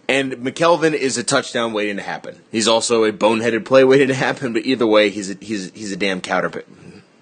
and 0.09 0.33
McKelvin 0.33 0.95
is 0.95 1.17
a 1.19 1.23
touchdown 1.23 1.73
waiting 1.73 1.97
to 1.97 2.03
happen. 2.03 2.41
He's 2.51 2.67
also 2.67 3.05
a 3.05 3.13
boneheaded 3.13 3.65
play 3.65 3.85
waiting 3.85 4.09
to 4.09 4.15
happen. 4.15 4.53
But 4.53 4.67
either 4.67 4.87
way, 4.87 5.11
he's 5.11 5.31
a, 5.31 5.35
he's 5.41 5.71
he's 5.73 5.93
a 5.93 5.97
damn 5.97 6.21
powder. 6.21 6.65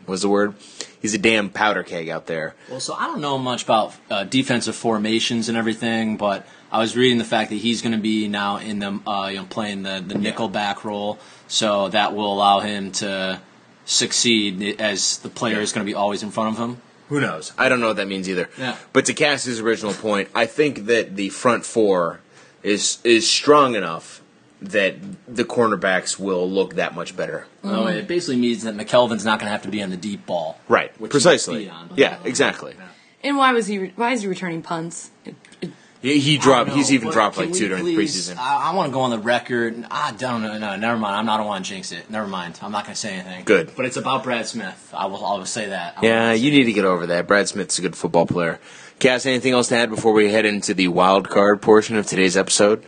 What's 0.07 0.23
the 0.23 0.29
word? 0.29 0.55
He's 1.01 1.15
a 1.15 1.19
damn 1.19 1.51
powder 1.51 1.83
keg 1.83 2.09
out 2.09 2.27
there. 2.27 2.55
Well, 2.69 2.81
so 2.81 2.95
I 2.95 3.07
don't 3.07 3.21
know 3.21 3.39
much 3.39 3.63
about 3.65 3.95
uh, 4.11 4.25
defensive 4.25 4.75
formations 4.75 5.49
and 5.49 5.57
everything, 5.57 6.17
but 6.17 6.47
I 6.73 6.79
was 6.79 6.97
reading 6.97 7.19
the 7.19 7.25
fact 7.25 7.51
that 7.51 7.57
he's 7.57 7.83
going 7.83 7.93
to 7.93 7.99
be 7.99 8.29
now 8.29 8.57
in 8.57 8.81
the 8.81 9.01
uh, 9.07 9.29
you 9.29 9.37
know 9.37 9.47
playing 9.49 9.85
the 9.85 10.03
the 10.07 10.17
nickel 10.17 10.49
back 10.49 10.85
role, 10.85 11.19
so 11.47 11.89
that 11.89 12.15
will 12.15 12.33
allow 12.33 12.61
him 12.61 12.91
to 12.93 13.41
succeed 13.85 14.81
as 14.81 15.19
the 15.19 15.29
player 15.29 15.61
is 15.61 15.73
going 15.73 15.87
to 15.87 15.91
be 15.91 15.95
always 15.95 16.23
in 16.23 16.31
front 16.31 16.55
of 16.57 16.63
him. 16.63 16.81
Who 17.09 17.21
knows? 17.21 17.53
I 17.57 17.71
don't 17.71 17.81
know 17.81 17.89
what 17.89 17.97
that 17.97 18.09
means 18.09 18.29
either. 18.29 18.51
Yeah. 18.59 18.77
But 18.93 19.07
to 19.07 19.15
Cassie's 19.15 19.61
original 19.61 19.95
point, 19.95 20.29
I 20.35 20.45
think 20.45 20.87
that 20.87 21.17
the 21.17 21.31
front 21.31 21.65
four 21.65 22.21
is 22.63 22.99
is 23.05 23.31
strong 23.31 23.75
enough 23.75 24.23
that 24.61 24.97
the 25.27 25.45
cornerbacks 25.45 26.19
will 26.19 26.49
look 26.51 26.75
that 26.75 26.95
much 26.95 27.17
better. 27.17 27.47
Oh, 27.63 27.87
it 27.87 28.09
basically 28.09 28.37
means 28.37 28.65
that 28.65 28.77
McKelvin's 28.77 29.25
not 29.25 29.39
going 29.39 29.47
to 29.47 29.53
have 29.53 29.63
to 29.63 29.69
be 29.69 29.83
on 29.83 29.91
the 29.91 29.97
deep 29.97 30.27
ball. 30.27 30.59
Right. 30.69 30.99
Which 31.01 31.11
Precisely. 31.11 31.65
he's 31.65 31.73
on. 31.73 31.91
Yeah, 31.97 32.19
exactly. 32.25 32.75
And 33.23 33.37
why 33.37 33.53
was 33.53 33.67
he? 33.67 33.79
Re- 33.79 33.93
why 33.97 34.13
is 34.13 34.23
he 34.23 34.29
returning 34.29 34.63
punts? 34.63 35.11
It, 35.25 35.35
it, 35.61 35.71
He, 36.01 36.21
he 36.21 36.39
dropped. 36.39 36.71
I 36.71 36.75
He's 36.75 36.93
even 36.93 37.09
but 37.09 37.15
dropped 37.15 37.37
like 37.37 37.53
two 37.53 37.69
during 37.69 37.85
the 37.85 37.97
preseason. 37.97 38.37
I, 38.37 38.71
I 38.71 38.75
want 38.75 38.91
to 38.91 38.93
go 38.95 39.01
on 39.01 39.11
the 39.11 39.19
record. 39.19 39.85
I 39.91 40.13
don't 40.13 40.43
know. 40.43 40.57
No, 40.57 40.77
never 40.77 40.97
mind. 40.97 41.17
I'm 41.17 41.27
not. 41.27 41.35
I 41.35 41.37
don't 41.39 41.47
want 41.47 41.65
to 41.65 41.71
jinx 41.73 41.91
it. 41.91 42.09
Never 42.09 42.29
mind. 42.29 42.59
I'm 42.63 42.71
not 42.71 42.85
going 42.85 42.95
to 42.95 43.01
say 43.01 43.15
anything. 43.15 43.45
Good. 43.45 43.73
But 43.77 43.87
it's 43.87 43.97
about 43.97 44.23
Brad 44.23 44.47
Smith. 44.47 44.93
I 44.97 45.07
will. 45.07 45.25
I 45.25 45.37
will 45.37 45.47
say 45.47 45.71
that. 45.71 45.95
I 45.99 46.07
yeah, 46.07 46.31
will 46.31 46.37
you 46.39 46.53
need 46.53 46.65
to 46.65 46.73
get 46.73 46.85
over 46.85 47.07
that. 47.09 47.27
Brad 47.27 47.49
Smith's 47.49 47.79
a 47.79 47.83
good 47.83 47.97
football 47.97 48.27
player. 48.27 48.61
Cass, 49.01 49.27
anything 49.27 49.53
else 49.53 49.69
to 49.69 49.77
add 49.77 49.91
before 49.91 50.13
we 50.13 50.31
head 50.31 50.45
into 50.47 50.75
the 50.75 50.89
wild 50.89 51.29
card 51.29 51.61
portion 51.61 51.97
of 51.97 52.07
today's 52.07 52.37
episode? 52.37 52.85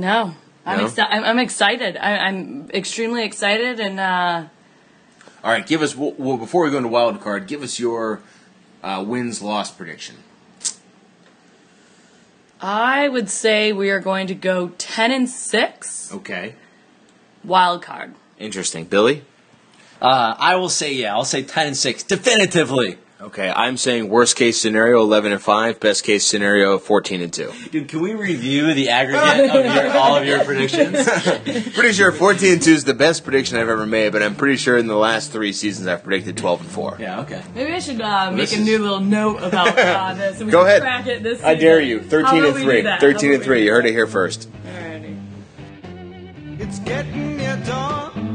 No, 0.00 0.34
I'm, 0.66 0.78
No? 0.78 0.86
exci- 0.86 1.06
I'm, 1.08 1.24
I'm 1.24 1.38
excited. 1.38 1.96
I, 1.96 2.16
I'm 2.18 2.70
extremely 2.72 3.24
excited, 3.24 3.80
and 3.80 3.98
uh, 4.00 4.44
All 5.44 5.50
right, 5.52 5.66
give 5.66 5.82
us 5.82 5.96
well, 5.96 6.14
well 6.18 6.36
before 6.36 6.64
we 6.64 6.70
go 6.70 6.76
into 6.78 6.88
wild 6.88 7.20
card. 7.20 7.46
Give 7.46 7.62
us 7.62 7.78
your 7.78 8.20
uh, 8.82 9.04
wins 9.06 9.40
loss 9.42 9.70
prediction. 9.70 10.16
I 12.60 13.08
would 13.08 13.30
say 13.30 13.72
we 13.72 13.90
are 13.90 14.00
going 14.00 14.26
to 14.28 14.34
go 14.34 14.68
ten 14.78 15.12
and 15.12 15.28
six. 15.28 16.12
Okay, 16.12 16.54
Wild 17.44 17.82
card. 17.82 18.14
interesting, 18.38 18.84
Billy. 18.84 19.22
Uh, 20.02 20.34
I 20.38 20.56
will 20.56 20.68
say 20.68 20.92
yeah. 20.94 21.14
I'll 21.14 21.24
say 21.24 21.42
ten 21.42 21.68
and 21.68 21.76
six 21.76 22.02
definitively. 22.02 22.98
Okay, 23.20 23.50
I'm 23.50 23.76
saying 23.76 24.08
worst 24.08 24.36
case 24.36 24.60
scenario 24.60 25.00
eleven 25.00 25.32
and 25.32 25.42
five, 25.42 25.80
best 25.80 26.04
case 26.04 26.24
scenario 26.24 26.78
fourteen 26.78 27.20
and 27.20 27.32
two. 27.32 27.52
Dude, 27.72 27.88
can 27.88 28.00
we 28.00 28.14
review 28.14 28.72
the 28.74 28.90
aggregate 28.90 29.50
of 29.50 29.64
your, 29.74 29.90
all 29.96 30.14
of 30.14 30.24
your 30.24 30.44
predictions? 30.44 31.04
Pretty 31.74 31.92
sure 31.94 32.12
fourteen 32.12 32.52
and 32.52 32.62
two 32.62 32.70
is 32.70 32.84
the 32.84 32.94
best 32.94 33.24
prediction 33.24 33.56
I've 33.58 33.68
ever 33.68 33.86
made, 33.86 34.12
but 34.12 34.22
I'm 34.22 34.36
pretty 34.36 34.56
sure 34.56 34.78
in 34.78 34.86
the 34.86 34.94
last 34.96 35.32
three 35.32 35.52
seasons 35.52 35.88
I've 35.88 36.04
predicted 36.04 36.36
twelve 36.36 36.60
and 36.60 36.70
four. 36.70 36.96
Yeah. 37.00 37.18
Okay. 37.22 37.42
Maybe 37.56 37.72
I 37.72 37.80
should 37.80 38.00
uh, 38.00 38.30
make 38.30 38.52
a 38.52 38.54
is- 38.54 38.64
new 38.64 38.78
little 38.78 39.00
note 39.00 39.38
about 39.42 39.76
uh, 39.76 40.14
this. 40.16 40.36
And 40.38 40.46
we 40.46 40.52
Go 40.52 40.60
can 40.60 40.66
ahead. 40.68 40.82
Track 40.82 41.06
it 41.08 41.22
this 41.24 41.42
I 41.42 41.56
dare 41.56 41.80
season. 41.80 41.88
you. 41.88 42.00
How 42.04 42.08
Thirteen 42.08 42.38
about 42.38 42.44
and 42.50 42.54
we 42.54 42.62
three. 42.62 42.76
do 42.76 42.82
that? 42.84 43.00
Thirteen 43.00 43.30
How 43.30 43.34
and 43.34 43.34
about 43.34 43.40
we 43.40 43.44
three. 43.46 43.64
You 43.64 43.72
heard 43.72 43.86
it 43.86 43.92
here 43.92 44.06
first. 44.06 44.48
Alrighty. 44.62 45.18
It's 46.60 46.78
getting 46.78 47.36
near 47.36 47.56
dawn. 47.66 48.27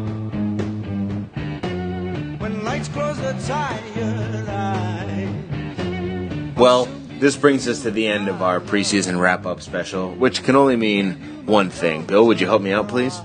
Well, 6.57 6.87
this 7.19 7.35
brings 7.35 7.67
us 7.67 7.81
to 7.83 7.91
the 7.91 8.07
end 8.07 8.27
of 8.27 8.41
our 8.41 8.59
preseason 8.59 9.19
wrap 9.19 9.45
up 9.45 9.61
special, 9.61 10.13
which 10.13 10.43
can 10.43 10.55
only 10.55 10.75
mean 10.75 11.45
one 11.45 11.69
thing. 11.69 12.05
Bill, 12.05 12.25
would 12.27 12.39
you 12.39 12.47
help 12.47 12.61
me 12.61 12.71
out, 12.73 12.87
please? 12.87 13.19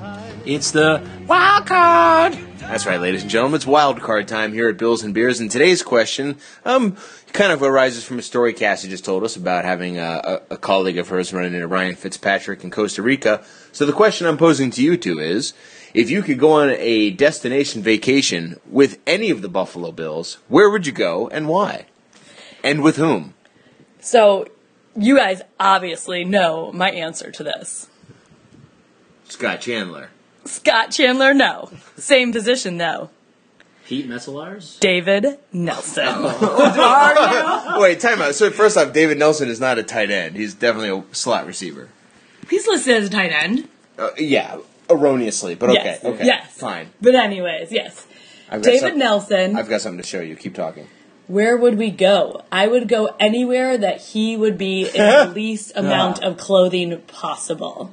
It's 0.47 0.71
the 0.71 1.03
wild 1.27 1.67
card. 1.67 2.48
That's 2.69 2.85
right, 2.85 3.01
ladies 3.01 3.23
and 3.23 3.31
gentlemen. 3.31 3.57
It's 3.57 3.67
wild 3.67 3.99
card 4.03 4.29
time 4.29 4.53
here 4.53 4.69
at 4.69 4.77
Bills 4.77 5.03
and 5.03 5.15
Beers. 5.15 5.41
And 5.41 5.51
today's 5.51 5.83
question, 5.83 6.37
um, 6.67 6.99
kind 7.33 7.51
of 7.51 7.63
arises 7.63 8.05
from 8.05 8.19
a 8.19 8.23
story 8.23 8.53
Cassie 8.53 8.91
just 8.91 9.07
told 9.07 9.25
us 9.25 9.37
about 9.37 9.65
having 9.65 9.99
a, 9.99 10.03
a, 10.03 10.41
a 10.51 10.57
colleague 10.59 10.99
of 10.99 11.09
hers 11.09 11.33
running 11.33 11.55
into 11.55 11.67
Ryan 11.67 11.95
Fitzpatrick 11.95 12.63
in 12.63 12.71
Costa 12.71 13.01
Rica. 13.01 13.43
So 13.73 13.87
the 13.87 13.95
question 13.95 14.27
I'm 14.27 14.37
posing 14.37 14.71
to 14.73 14.83
you 14.83 14.99
two 14.99 15.19
is, 15.19 15.55
if 15.95 16.11
you 16.11 16.21
could 16.21 16.39
go 16.39 16.53
on 16.53 16.69
a 16.77 17.09
destination 17.09 17.83
vacation 17.83 18.61
with 18.69 18.99
any 19.07 19.31
of 19.31 19.41
the 19.41 19.49
Buffalo 19.49 19.91
Bills, 19.91 20.37
where 20.49 20.69
would 20.69 20.87
you 20.87 20.93
go 20.93 21.27
and 21.29 21.49
why? 21.49 21.87
And 22.63 22.83
with 22.83 22.97
whom? 22.97 23.33
So, 24.01 24.47
you 24.95 25.17
guys 25.17 25.41
obviously 25.59 26.23
know 26.23 26.71
my 26.73 26.91
answer 26.91 27.31
to 27.31 27.43
this. 27.43 27.89
Scott 29.27 29.63
Chandler. 29.63 30.11
Scott 30.49 30.91
Chandler, 30.91 31.35
no. 31.35 31.71
Same 31.97 32.33
position, 32.33 32.79
though. 32.79 33.11
Pete 33.87 34.07
Metzelaars. 34.09 34.79
David 34.81 35.39
Nelson. 35.53 36.05
Wait, 37.81 38.01
time 38.01 38.21
out. 38.21 38.35
So 38.35 38.51
first 38.51 38.77
off, 38.77 38.93
David 38.93 39.19
Nelson 39.19 39.49
is 39.49 39.61
not 39.61 39.79
a 39.79 39.83
tight 39.83 40.11
end. 40.11 40.37
He's 40.37 40.53
definitely 40.55 40.91
a 40.91 41.15
slot 41.15 41.47
receiver. 41.47 41.89
He's 42.51 42.67
listed 42.67 42.97
as 42.97 43.09
a 43.09 43.11
tight 43.11 43.33
end. 43.33 43.69
Uh, 43.99 44.11
yeah, 44.19 44.59
erroneously, 44.91 45.55
but 45.55 45.71
okay, 45.71 45.83
yes. 45.85 46.05
okay, 46.05 46.25
Yes. 46.27 46.53
fine. 46.57 46.91
But 47.01 47.15
anyways, 47.15 47.73
yes. 47.73 48.07
I've 48.51 48.63
David 48.63 48.81
some- 48.81 48.99
Nelson. 48.99 49.57
I've 49.57 49.69
got 49.69 49.81
something 49.81 50.01
to 50.03 50.07
show 50.07 50.21
you. 50.21 50.37
Keep 50.37 50.55
talking. 50.55 50.87
Where 51.27 51.57
would 51.57 51.77
we 51.77 51.91
go? 51.91 52.43
I 52.53 52.67
would 52.67 52.89
go 52.89 53.15
anywhere 53.21 53.77
that 53.77 54.01
he 54.01 54.37
would 54.37 54.57
be 54.59 54.83
in 54.87 54.93
the 54.97 55.33
least 55.35 55.73
amount 55.77 56.23
of 56.23 56.37
clothing 56.39 56.99
possible. 57.07 57.93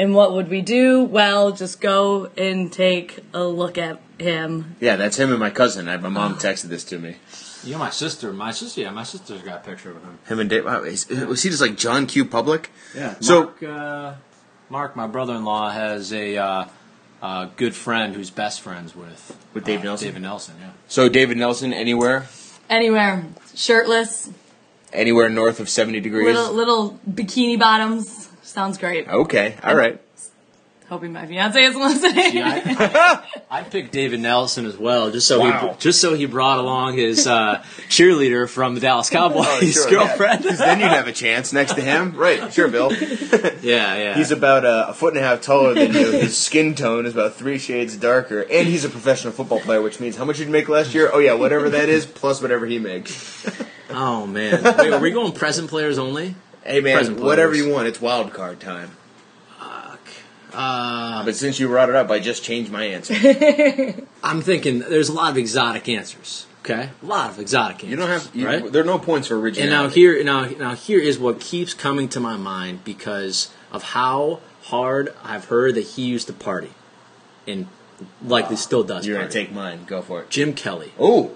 And 0.00 0.14
what 0.14 0.32
would 0.32 0.48
we 0.48 0.62
do? 0.62 1.04
Well, 1.04 1.52
just 1.52 1.78
go 1.80 2.30
and 2.38 2.72
take 2.72 3.20
a 3.34 3.44
look 3.44 3.76
at 3.76 4.00
him. 4.18 4.76
Yeah, 4.80 4.96
that's 4.96 5.18
him 5.18 5.28
and 5.30 5.38
my 5.38 5.50
cousin. 5.50 5.88
I, 5.88 5.98
my 5.98 6.08
mom 6.08 6.34
texted 6.46 6.64
this 6.70 6.84
to 6.84 6.98
me. 6.98 7.16
You 7.64 7.72
know 7.72 7.78
my 7.78 7.90
sister. 7.90 8.32
My 8.32 8.50
sister. 8.50 8.80
Yeah, 8.80 8.90
my 8.90 9.02
sister's 9.02 9.42
got 9.42 9.58
a 9.60 9.68
picture 9.70 9.90
of 9.90 10.02
him. 10.02 10.18
Him 10.26 10.40
and 10.40 10.48
Dave. 10.48 10.64
Wow, 10.64 10.84
is- 10.84 11.06
was 11.08 11.42
he 11.42 11.50
just 11.50 11.60
like 11.60 11.76
John 11.76 12.06
Q. 12.06 12.24
Public? 12.24 12.70
Yeah. 12.96 13.16
So- 13.20 13.42
Mark, 13.42 13.62
uh, 13.62 14.12
Mark, 14.70 14.96
my 14.96 15.06
brother-in-law, 15.06 15.68
has 15.70 16.14
a 16.14 16.38
uh, 16.38 16.64
uh, 17.20 17.48
good 17.56 17.74
friend 17.74 18.14
who's 18.16 18.30
best 18.30 18.62
friends 18.62 18.96
with 18.96 19.36
With 19.52 19.64
Dave 19.64 19.80
uh, 19.80 19.84
Nelson? 19.84 20.08
David 20.08 20.22
Nelson. 20.22 20.54
Yeah. 20.60 20.70
So 20.88 21.10
David 21.10 21.36
Nelson, 21.36 21.74
anywhere, 21.74 22.26
Anywhere, 22.70 23.26
shirtless, 23.54 24.30
anywhere 24.94 25.28
north 25.28 25.60
of 25.60 25.68
seventy 25.68 26.00
degrees. 26.00 26.34
little 26.34 26.54
little 26.54 27.00
bikini 27.06 27.58
bottoms. 27.58 28.29
Sounds 28.50 28.78
great. 28.78 29.08
Okay, 29.08 29.56
all 29.62 29.74
right. 29.76 30.00
Hoping 30.88 31.12
my 31.12 31.24
fiance 31.24 31.62
is 31.62 31.76
listening. 31.76 32.34
Yeah, 32.36 32.62
I, 32.66 33.22
I 33.60 33.62
picked 33.62 33.92
David 33.92 34.18
Nelson 34.18 34.66
as 34.66 34.76
well, 34.76 35.12
just 35.12 35.28
so 35.28 35.38
Wow. 35.38 35.68
he 35.68 35.78
just 35.78 36.00
so 36.00 36.14
he 36.14 36.26
brought 36.26 36.58
along 36.58 36.94
his 36.96 37.28
uh, 37.28 37.62
cheerleader 37.88 38.48
from 38.50 38.74
the 38.74 38.80
Dallas 38.80 39.08
Cowboys 39.08 39.46
Oh, 39.48 39.60
sure, 39.60 39.88
girlfriend. 39.88 40.42
yeah. 40.44 40.50
'Cause 40.50 40.58
then 40.58 40.80
you'd 40.80 40.88
have 40.88 41.06
a 41.06 41.12
chance 41.12 41.52
next 41.52 41.74
to 41.74 41.80
him, 41.80 42.16
right? 42.16 42.52
Sure, 42.52 42.66
Bill. 42.66 42.90
Yeah, 43.62 43.94
yeah. 43.96 44.14
He's 44.16 44.32
about 44.32 44.64
uh, 44.64 44.86
a 44.88 44.94
foot 44.94 45.14
and 45.14 45.22
a 45.24 45.26
half 45.28 45.42
taller 45.42 45.74
than 45.74 45.92
you. 45.92 46.10
His 46.12 46.36
skin 46.36 46.74
tone 46.74 47.06
is 47.06 47.12
about 47.12 47.34
three 47.36 47.58
shades 47.58 47.96
darker, 47.96 48.40
and 48.50 48.66
he's 48.66 48.84
a 48.84 48.88
professional 48.88 49.32
football 49.32 49.60
player, 49.60 49.82
which 49.82 50.00
means 50.00 50.16
how 50.16 50.24
much 50.24 50.38
did 50.38 50.46
you 50.46 50.52
make 50.52 50.68
last 50.68 50.92
year? 50.94 51.08
Oh 51.12 51.18
yeah, 51.20 51.34
whatever 51.34 51.68
that 51.70 51.88
is, 51.88 52.04
plus 52.04 52.42
whatever 52.42 52.66
he 52.66 52.80
makes. 52.80 53.46
oh 53.90 54.26
man. 54.26 54.64
Wait, 54.64 54.92
are 54.92 54.98
we 54.98 55.12
going 55.12 55.30
present 55.32 55.68
players 55.70 55.98
only? 55.98 56.34
Hey 56.64 56.80
man, 56.80 57.16
whatever 57.16 57.54
you 57.54 57.70
want. 57.70 57.88
It's 57.88 58.00
wild 58.00 58.32
card 58.32 58.60
time. 58.60 58.90
Uh, 60.52 61.24
But 61.24 61.36
since 61.36 61.60
you 61.60 61.68
brought 61.68 61.88
it 61.90 61.94
up, 61.94 62.10
I 62.10 62.18
just 62.18 62.42
changed 62.42 62.72
my 62.72 62.82
answer. 62.84 63.14
I'm 64.24 64.42
thinking 64.42 64.80
there's 64.80 65.08
a 65.08 65.12
lot 65.12 65.30
of 65.30 65.36
exotic 65.38 65.88
answers. 65.88 66.46
Okay, 66.64 66.90
a 67.02 67.06
lot 67.06 67.30
of 67.30 67.38
exotic 67.38 67.76
answers. 67.76 67.90
You 67.90 67.96
don't 67.96 68.08
have. 68.08 68.30
You, 68.34 68.46
right? 68.46 68.72
There 68.72 68.82
are 68.82 68.86
no 68.86 68.98
points 68.98 69.28
for 69.28 69.38
original. 69.38 69.62
And 69.62 69.70
now 69.70 69.88
here, 69.88 70.22
now, 70.24 70.46
now 70.46 70.74
here 70.74 70.98
is 71.00 71.18
what 71.20 71.38
keeps 71.40 71.72
coming 71.72 72.08
to 72.10 72.20
my 72.20 72.36
mind 72.36 72.84
because 72.84 73.50
of 73.70 73.82
how 73.84 74.40
hard 74.64 75.14
I've 75.22 75.44
heard 75.46 75.76
that 75.76 75.82
he 75.86 76.02
used 76.02 76.26
to 76.26 76.32
party, 76.32 76.72
and 77.46 77.68
likely 78.24 78.56
still 78.56 78.82
does. 78.82 79.06
you're 79.06 79.18
gonna 79.18 79.30
take 79.30 79.52
mine. 79.52 79.84
Go 79.86 80.02
for 80.02 80.22
it. 80.22 80.30
Jim 80.30 80.52
Kelly. 80.52 80.92
Oh, 80.98 81.30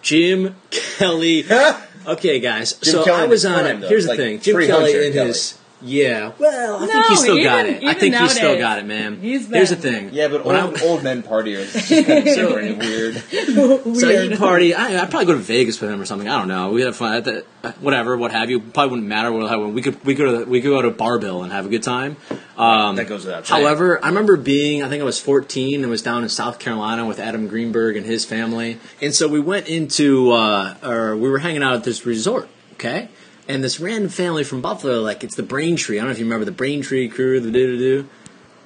Jim 0.00 0.56
Kelly. 0.70 1.44
Okay, 2.06 2.38
guys. 2.40 2.74
Jim 2.74 2.92
so 2.92 3.04
Kelly 3.04 3.22
I 3.22 3.26
was 3.26 3.44
on 3.44 3.66
it. 3.66 3.80
though. 3.80 3.88
Here's 3.88 4.04
the 4.04 4.10
Like 4.10 4.18
thing. 4.18 4.40
Jim 4.40 4.66
Kelly 4.66 5.06
in 5.08 5.12
his 5.12 5.58
Yeah, 5.82 6.32
well, 6.38 6.76
I 6.76 6.86
think 6.86 6.94
No, 6.94 7.02
he 7.08 7.16
still 7.16 7.42
got 7.42 7.66
it. 7.66 7.82
I 7.82 7.90
even 7.90 7.94
think 7.96 8.14
he 8.16 8.28
still 8.30 8.56
got 8.58 8.78
it, 8.78 8.86
man. 8.86 9.20
he's 9.20 9.46
Here's 9.48 9.68
the 9.70 9.76
thing. 9.76 10.08
Yeah, 10.12 10.28
but 10.28 10.44
When 10.44 10.56
old, 10.56 10.78
I- 10.78 10.84
old 10.86 11.02
men 11.02 11.22
partiers. 11.22 11.74
It's 11.74 11.88
just 11.88 12.06
kind 12.06 12.18
of 12.20 12.24
different 12.24 12.68
and 12.68 12.78
weird. 12.78 13.96
So 13.98 14.22
he'd 14.22 14.38
party. 14.38 14.74
I, 14.74 15.02
I'd 15.02 15.10
probably 15.10 15.26
go 15.26 15.32
to 15.34 15.38
Vegas 15.38 15.78
with 15.80 15.90
him 15.90 16.00
or 16.00 16.06
something. 16.06 16.28
I 16.28 16.38
don't 16.38 16.48
know. 16.48 16.70
We 16.70 16.80
had 16.82 16.94
fun. 16.96 17.14
At 17.14 17.24
the, 17.24 17.44
whatever, 17.80 18.16
what 18.16 18.32
have 18.32 18.48
you. 18.48 18.60
Probably 18.60 18.90
wouldn't 18.90 19.08
matter. 19.08 19.30
What 19.30 19.50
have- 19.50 19.60
we 19.60 19.82
could 19.82 20.02
we 20.04 20.14
could 20.14 20.48
we 20.48 20.62
could 20.62 20.68
go 20.70 20.80
to 20.80 20.90
Bar-Bill 20.90 21.42
and 21.42 21.52
have 21.52 21.66
a 21.66 21.68
good 21.68 21.82
time. 21.82 22.16
Um, 22.56 22.96
That 22.96 23.06
goes 23.06 23.26
without 23.26 23.46
saying. 23.46 23.62
However, 23.62 24.02
I 24.02 24.08
remember 24.08 24.36
being 24.38 24.82
I 24.82 24.88
think 24.88 25.02
I 25.02 25.04
was 25.04 25.20
14 25.20 25.82
and 25.82 25.90
was 25.90 26.00
down 26.00 26.22
in 26.22 26.30
South 26.30 26.58
Carolina 26.58 27.04
with 27.04 27.20
Adam 27.20 27.48
Greenberg 27.48 27.96
and 27.98 28.06
his 28.06 28.24
family, 28.24 28.78
and 29.02 29.14
so 29.14 29.28
we 29.28 29.40
went 29.40 29.68
into 29.68 30.32
uh, 30.32 30.74
or 30.82 31.16
we 31.16 31.28
were 31.28 31.40
hanging 31.40 31.62
out 31.62 31.74
at 31.74 31.84
this 31.84 32.06
resort. 32.06 32.48
Okay. 32.74 33.08
And 33.48 33.62
this 33.62 33.78
random 33.78 34.10
family 34.10 34.42
from 34.42 34.60
Buffalo, 34.60 35.00
like 35.00 35.22
it's 35.22 35.36
the 35.36 35.42
Braintree. 35.42 35.98
I 35.98 36.00
don't 36.00 36.08
know 36.08 36.12
if 36.12 36.18
you 36.18 36.24
remember 36.24 36.44
the 36.44 36.52
Braintree 36.52 37.08
crew, 37.08 37.40
the 37.40 37.50
do 37.50 37.76
do 37.76 37.78
do. 37.78 38.08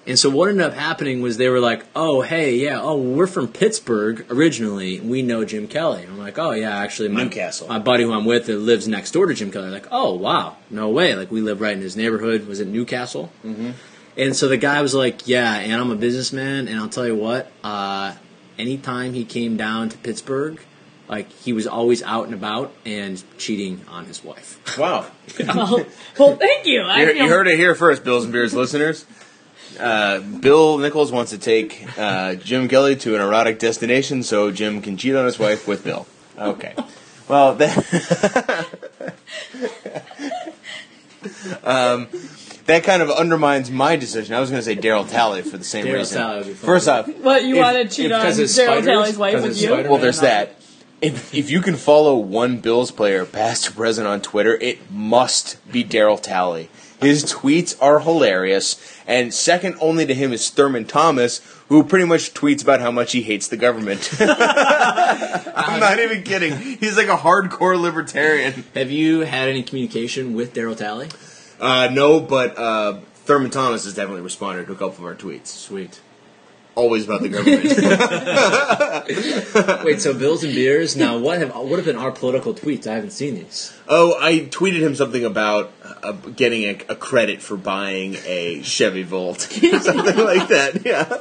And 0.07 0.19
so 0.19 0.31
what 0.31 0.49
ended 0.49 0.65
up 0.65 0.73
happening 0.73 1.21
was 1.21 1.37
they 1.37 1.51
were 1.51 1.61
like, 1.61 1.85
"Oh, 1.95 2.23
hey, 2.23 2.57
yeah, 2.57 2.81
oh, 2.81 2.97
we're 2.97 3.27
from 3.27 3.49
Pittsburgh 3.49 4.25
originally. 4.31 4.99
We 4.99 5.21
know 5.21 5.45
Jim 5.45 5.69
Kelly." 5.69 6.05
I'm 6.05 6.19
like, 6.19 6.39
"Oh, 6.39 6.53
yeah, 6.53 6.75
actually, 6.75 7.11
my, 7.11 7.25
Newcastle. 7.25 7.69
my 7.69 7.79
buddy 7.79 8.05
who 8.05 8.13
I'm 8.13 8.25
with 8.25 8.47
that 8.47 8.57
lives 8.57 8.89
next 8.89 9.11
door 9.11 9.27
to 9.27 9.35
Jim 9.35 9.53
Kelly." 9.53 9.69
Like, 9.69 9.87
"Oh, 9.91 10.15
wow, 10.15 10.57
no 10.71 10.89
way! 10.89 11.15
Like 11.15 11.31
we 11.31 11.43
live 11.43 11.61
right 11.61 11.77
in 11.77 11.83
his 11.83 11.97
neighborhood. 11.97 12.47
Was 12.47 12.61
it 12.61 12.69
Newcastle?" 12.69 13.31
Mm-hmm. 13.45 13.73
And 14.17 14.35
so 14.35 14.49
the 14.49 14.57
guy 14.57 14.81
was 14.81 14.95
like, 14.95 15.29
"Yeah, 15.29 15.55
and 15.55 15.75
I'm 15.81 15.91
a 15.91 15.97
businessman, 15.97 16.67
and 16.67 16.81
I'll 16.81 16.89
tell 16.89 17.07
you 17.07 17.17
what. 17.17 17.53
Uh, 17.63 18.15
anytime 18.59 19.13
he 19.13 19.25
came 19.25 19.57
down 19.57 19.91
to 19.91 19.99
Pittsburgh, 19.99 20.59
like 21.11 21.31
he 21.33 21.53
was 21.53 21.67
always 21.67 22.03
out 22.05 22.25
and 22.25 22.33
about 22.35 22.73
and 22.87 23.23
cheating 23.37 23.83
on 23.89 24.07
his 24.07 24.25
wife." 24.25 24.59
Wow. 24.79 25.07
well, 25.47 25.85
well, 26.19 26.37
thank 26.37 26.65
you. 26.67 26.81
I 26.83 27.01
You, 27.03 27.07
feel 27.09 27.17
you 27.25 27.29
heard 27.29 27.47
it 27.49 27.59
here 27.59 27.75
first, 27.75 28.03
Bills 28.05 28.25
and 28.25 28.33
Beers 28.33 28.55
listeners. 28.55 29.05
Uh, 29.79 30.21
Bill 30.21 30.79
Nichols 30.79 31.13
wants 31.13 31.31
to 31.33 31.39
take 31.39 31.87
uh, 31.99 32.35
Jim 32.37 32.67
Kelly 32.69 32.97
to 32.97 33.15
an 33.15 33.21
erotic 33.21 33.59
destination 33.59 34.23
so 34.23 34.51
Jim 34.51 34.81
can 34.83 34.97
cheat 34.97 35.15
on 35.15 35.25
his 35.27 35.39
wife 35.39 35.69
with 35.69 35.85
Bill. 35.85 36.07
Okay. 36.39 36.75
Well, 37.29 37.55
that, 37.57 37.77
um, 41.63 42.09
that 42.67 42.83
kind 42.85 43.03
of 43.03 43.11
undermines 43.11 43.71
my 43.71 43.97
decision. 43.97 44.35
I 44.35 44.41
was 44.41 44.51
going 44.51 44.61
to 44.61 44.65
say 44.65 44.77
Darryl 44.77 45.09
Talley 45.09 45.43
for 45.43 45.57
the 45.57 45.65
same 45.65 45.87
Darryl 45.87 45.95
reason. 45.99 46.19
Talley 46.19 46.37
would 46.39 46.47
be. 46.49 46.55
First 46.55 46.89
off, 46.89 47.09
What 47.19 47.45
you 47.45 47.57
if- 47.57 47.63
want 47.63 47.77
to 47.91 47.97
cheat 47.97 48.13
on 48.13 48.25
Darryl 48.27 48.49
spiders? 48.49 48.85
Talley's 48.87 49.19
wife 49.19 49.35
with 49.35 49.45
of 49.45 49.57
you? 49.57 49.69
spiders? 49.69 49.89
well, 49.91 49.99
there's 50.01 50.21
that. 50.21 50.60
If, 51.03 51.35
if 51.35 51.51
you 51.51 51.63
can 51.63 51.77
follow 51.77 52.17
one 52.19 52.59
Bills 52.59 52.91
player 52.91 53.25
past 53.25 53.65
to 53.65 53.73
present 53.73 54.07
on 54.07 54.21
Twitter, 54.21 54.55
it 54.57 54.91
must 54.91 55.57
be 55.71 55.83
Darryl 55.83 56.21
Talley. 56.21 56.69
His 57.01 57.25
tweets 57.25 57.75
are 57.81 58.01
hilarious, 58.01 58.77
and 59.07 59.33
second 59.33 59.77
only 59.81 60.05
to 60.05 60.13
him 60.13 60.35
is 60.35 60.51
Thurman 60.51 60.85
Thomas, 60.85 61.41
who 61.69 61.83
pretty 61.83 62.05
much 62.05 62.35
tweets 62.35 62.63
about 62.63 62.81
how 62.81 62.91
much 62.91 63.13
he 63.13 63.23
hates 63.23 63.49
the 63.49 63.57
government. 63.57 64.11
I'm 64.21 65.81
not 65.81 65.99
even 65.99 66.23
kidding. 66.23 66.59
He's 66.59 66.99
like 66.99 67.09
a 67.09 67.17
hardcore 67.17 67.81
libertarian. 67.81 68.65
Have 68.75 68.91
you 68.91 69.21
had 69.21 69.49
any 69.49 69.63
communication 69.63 70.35
with 70.35 70.53
Darryl 70.53 70.77
Talley? 70.77 71.09
Uh, 71.59 71.89
no, 71.91 72.21
but 72.21 72.59
uh, 72.59 73.01
Thurman 73.25 73.51
Thomas 73.51 73.85
has 73.85 73.95
definitely 73.95 74.23
responded 74.23 74.67
to 74.67 74.73
a 74.73 74.77
couple 74.77 74.99
of 74.99 75.05
our 75.05 75.15
tweets. 75.15 75.47
Sweet. 75.47 76.01
Always 76.81 77.05
about 77.05 77.21
the 77.21 77.29
government. 77.29 77.63
Wait, 79.85 80.01
so 80.01 80.15
bills 80.15 80.45
and 80.45 80.55
beers. 80.55 80.97
Now, 80.97 81.19
what 81.19 81.37
have 81.37 81.55
what 81.55 81.77
have 81.77 81.85
been 81.85 81.97
our 81.97 82.11
political 82.11 82.55
tweets? 82.55 82.87
I 82.87 82.95
haven't 82.95 83.11
seen 83.11 83.35
these. 83.35 83.79
Oh, 83.87 84.17
I 84.19 84.47
tweeted 84.47 84.81
him 84.81 84.95
something 84.95 85.23
about 85.23 85.73
uh, 85.85 86.13
getting 86.13 86.63
a, 86.63 86.79
a 86.89 86.97
credit 86.97 87.43
for 87.43 87.59
buying 87.59 88.17
a 88.25 88.63
Chevy 88.63 89.03
Volt, 89.03 89.41
something 89.51 90.17
like 90.17 90.49
that. 90.49 90.81
Yeah, 90.87 91.19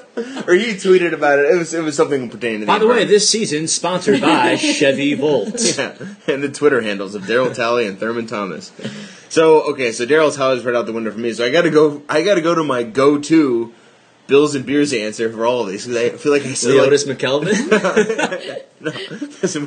or 0.47 0.53
he 0.53 0.75
tweeted 0.75 1.11
about 1.11 1.39
it. 1.39 1.53
It 1.53 1.57
was 1.57 1.73
it 1.73 1.83
was 1.83 1.97
something 1.97 2.29
pertaining 2.29 2.61
to. 2.61 2.65
By 2.65 2.79
the 2.79 2.85
way, 2.85 3.01
environment. 3.01 3.09
this 3.09 3.29
season 3.29 3.67
sponsored 3.67 4.21
by 4.21 4.55
Chevy 4.55 5.15
Volt. 5.15 5.61
yeah, 5.77 5.97
and 6.27 6.41
the 6.41 6.49
Twitter 6.49 6.79
handles 6.79 7.15
of 7.15 7.23
Darryl 7.23 7.53
Talley 7.53 7.85
and 7.85 7.99
Thurman 7.99 8.27
Thomas. 8.27 8.71
So 9.27 9.73
okay, 9.73 9.91
so 9.91 10.05
Darryl 10.05 10.33
Talley's 10.33 10.63
right 10.63 10.73
out 10.73 10.85
the 10.85 10.93
window 10.93 11.11
for 11.11 11.19
me. 11.19 11.33
So 11.33 11.45
I 11.45 11.51
got 11.51 11.63
to 11.63 11.69
go. 11.69 12.01
I 12.07 12.23
got 12.23 12.35
to 12.35 12.41
go 12.41 12.55
to 12.55 12.63
my 12.63 12.83
go-to 12.83 13.73
Bills 14.29 14.55
and 14.55 14.65
Beers 14.65 14.93
answer 14.93 15.29
for 15.29 15.45
all 15.45 15.63
of 15.63 15.69
these 15.69 15.85
I 15.97 16.11
feel 16.11 16.31
like 16.31 16.43
I 16.45 16.53
still 16.53 16.77
like, 16.77 16.91
McKelvin. 16.91 17.49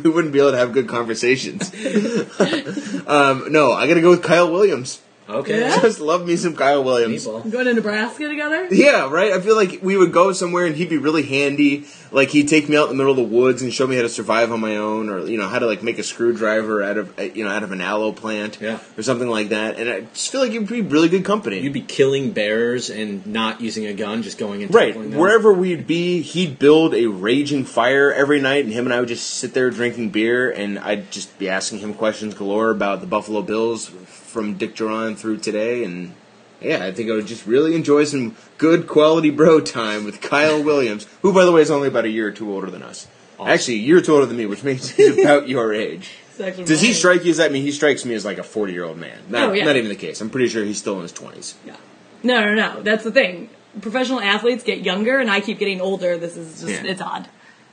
we 0.04 0.10
wouldn't 0.10 0.32
be 0.32 0.38
able 0.38 0.52
to 0.52 0.56
have 0.56 0.72
good 0.72 0.88
conversations. 0.88 1.68
um, 3.06 3.52
no, 3.52 3.72
I 3.72 3.86
got 3.88 3.94
to 3.94 4.00
go 4.00 4.10
with 4.10 4.22
Kyle 4.22 4.50
Williams. 4.50 5.02
Okay. 5.36 5.60
Yeah? 5.60 5.80
Just 5.80 6.00
love 6.00 6.26
me 6.26 6.36
some 6.36 6.54
Kyle 6.56 6.82
Williams. 6.84 7.26
Meatball. 7.26 7.50
Going 7.50 7.66
to 7.66 7.74
Nebraska 7.74 8.28
together? 8.28 8.68
Yeah, 8.70 9.08
right. 9.10 9.32
I 9.32 9.40
feel 9.40 9.56
like 9.56 9.80
we 9.82 9.96
would 9.96 10.12
go 10.12 10.32
somewhere 10.32 10.66
and 10.66 10.74
he'd 10.76 10.88
be 10.88 10.98
really 10.98 11.22
handy. 11.24 11.84
Like 12.10 12.28
he'd 12.28 12.48
take 12.48 12.68
me 12.68 12.76
out 12.76 12.84
in 12.84 12.88
the 12.90 12.94
middle 13.02 13.10
of 13.12 13.16
the 13.16 13.36
woods 13.36 13.62
and 13.62 13.72
show 13.72 13.86
me 13.86 13.96
how 13.96 14.02
to 14.02 14.08
survive 14.08 14.52
on 14.52 14.60
my 14.60 14.76
own, 14.76 15.08
or 15.08 15.20
you 15.26 15.38
know 15.38 15.48
how 15.48 15.58
to 15.58 15.66
like 15.66 15.82
make 15.82 15.98
a 15.98 16.02
screwdriver 16.02 16.82
out 16.82 16.98
of 16.98 17.18
uh, 17.18 17.22
you 17.22 17.42
know 17.42 17.50
out 17.50 17.62
of 17.62 17.72
an 17.72 17.80
aloe 17.80 18.12
plant, 18.12 18.58
Yeah. 18.60 18.80
or 18.98 19.02
something 19.02 19.28
like 19.28 19.48
that. 19.48 19.78
And 19.78 19.88
I 19.88 20.00
just 20.12 20.30
feel 20.30 20.42
like 20.42 20.52
you'd 20.52 20.68
be 20.68 20.82
really 20.82 21.08
good 21.08 21.24
company. 21.24 21.60
You'd 21.60 21.72
be 21.72 21.80
killing 21.80 22.32
bears 22.32 22.90
and 22.90 23.26
not 23.26 23.62
using 23.62 23.86
a 23.86 23.94
gun, 23.94 24.22
just 24.22 24.36
going 24.36 24.62
and 24.62 24.74
Right, 24.74 24.88
tackling 24.88 25.10
them. 25.12 25.20
wherever 25.20 25.54
we'd 25.54 25.86
be, 25.86 26.20
he'd 26.20 26.58
build 26.58 26.94
a 26.94 27.06
raging 27.06 27.64
fire 27.64 28.12
every 28.12 28.40
night, 28.42 28.64
and 28.64 28.74
him 28.74 28.84
and 28.84 28.92
I 28.92 29.00
would 29.00 29.08
just 29.08 29.26
sit 29.30 29.54
there 29.54 29.70
drinking 29.70 30.10
beer, 30.10 30.50
and 30.50 30.78
I'd 30.78 31.10
just 31.10 31.38
be 31.38 31.48
asking 31.48 31.78
him 31.78 31.94
questions 31.94 32.34
galore 32.34 32.70
about 32.70 33.00
the 33.00 33.06
Buffalo 33.06 33.40
Bills 33.40 33.90
from 34.32 34.54
Dick 34.54 34.74
Jauron 34.74 35.16
through 35.16 35.38
today, 35.38 35.84
and 35.84 36.14
yeah, 36.60 36.84
I 36.84 36.92
think 36.92 37.10
I 37.10 37.14
would 37.14 37.26
just 37.26 37.46
really 37.46 37.74
enjoy 37.74 38.04
some 38.04 38.36
good 38.58 38.86
quality 38.86 39.30
bro 39.30 39.60
time 39.60 40.04
with 40.04 40.20
Kyle 40.20 40.62
Williams, 40.70 41.06
who, 41.22 41.32
by 41.32 41.44
the 41.44 41.52
way, 41.52 41.60
is 41.60 41.70
only 41.70 41.88
about 41.88 42.04
a 42.04 42.08
year 42.10 42.28
or 42.28 42.32
two 42.32 42.52
older 42.52 42.70
than 42.70 42.82
us. 42.82 43.06
Actually, 43.44 43.74
a 43.74 43.78
year 43.78 43.98
or 43.98 44.00
two 44.00 44.14
older 44.14 44.26
than 44.26 44.36
me, 44.36 44.46
which 44.46 44.62
means 44.62 44.90
he's 44.90 45.18
about 45.24 45.48
your 45.48 45.72
age. 45.74 46.10
Actually 46.42 46.64
Does 46.64 46.80
he 46.80 46.92
strike 46.92 47.24
you 47.24 47.30
as? 47.32 47.36
that? 47.38 47.50
I 47.50 47.52
mean, 47.52 47.62
he 47.62 47.72
strikes 47.72 48.04
me 48.04 48.14
as 48.14 48.24
like 48.24 48.38
a 48.38 48.42
forty-year-old 48.44 48.96
man. 48.98 49.18
Not, 49.28 49.50
Oh, 49.50 49.52
yeah. 49.52 49.64
not 49.64 49.76
even 49.76 49.88
the 49.88 49.96
case. 49.96 50.20
I'm 50.20 50.30
pretty 50.30 50.48
sure 50.48 50.64
he's 50.64 50.78
still 50.78 50.96
in 50.96 51.02
his 51.02 51.12
twenties. 51.12 51.54
Yeah. 51.66 51.76
No, 52.22 52.40
no, 52.44 52.54
no. 52.54 52.82
That's 52.82 53.04
the 53.04 53.10
thing. 53.12 53.50
Professional 53.80 54.20
athletes 54.20 54.62
get 54.64 54.80
younger, 54.80 55.18
and 55.18 55.30
I 55.30 55.40
keep 55.40 55.58
getting 55.58 55.80
older. 55.80 56.16
This 56.18 56.36
is 56.36 56.60
just, 56.62 56.84
Yeah. 56.84 56.90
it's 56.90 57.00
odd. 57.02 57.28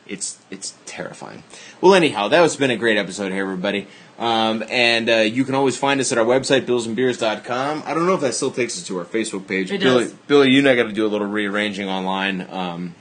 it's 0.07 0.39
it's 0.49 0.73
terrifying. 0.85 1.43
Well, 1.81 1.93
anyhow, 1.93 2.27
that 2.29 2.41
has 2.41 2.55
been 2.57 2.71
a 2.71 2.77
great 2.77 2.97
episode 2.97 3.31
here, 3.31 3.43
everybody. 3.43 3.87
Um, 4.19 4.65
and 4.69 5.09
uh, 5.09 5.15
you 5.19 5.45
can 5.45 5.55
always 5.55 5.77
find 5.77 6.01
us 6.01 6.11
at 6.11 6.17
our 6.17 6.25
website, 6.25 6.65
billsandbeers.com. 6.65 7.83
I 7.85 7.93
don't 7.93 8.05
know 8.05 8.15
if 8.15 8.21
that 8.21 8.33
still 8.33 8.51
takes 8.51 8.77
us 8.77 8.85
to 8.87 8.99
our 8.99 9.05
Facebook 9.05 9.47
page. 9.47 9.71
It 9.71 9.79
Billy, 9.79 10.03
does. 10.03 10.13
Billy, 10.13 10.51
you 10.51 10.59
and 10.59 10.67
I 10.67 10.75
got 10.75 10.83
to 10.83 10.91
do 10.91 11.05
a 11.05 11.07
little 11.07 11.25
rearranging 11.25 11.87
online, 11.87 12.45
um, 12.51 12.95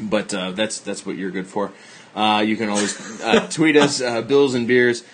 but 0.00 0.34
uh, 0.34 0.50
that's 0.50 0.80
that's 0.80 1.06
what 1.06 1.16
you're 1.16 1.30
good 1.30 1.46
for. 1.46 1.72
Uh, 2.16 2.42
you 2.44 2.56
can 2.56 2.68
always 2.68 3.22
uh, 3.22 3.46
tweet 3.48 3.76
us, 3.76 4.00
uh, 4.00 4.22
Bills 4.22 4.54
and 4.54 4.66
Beers. 4.66 5.04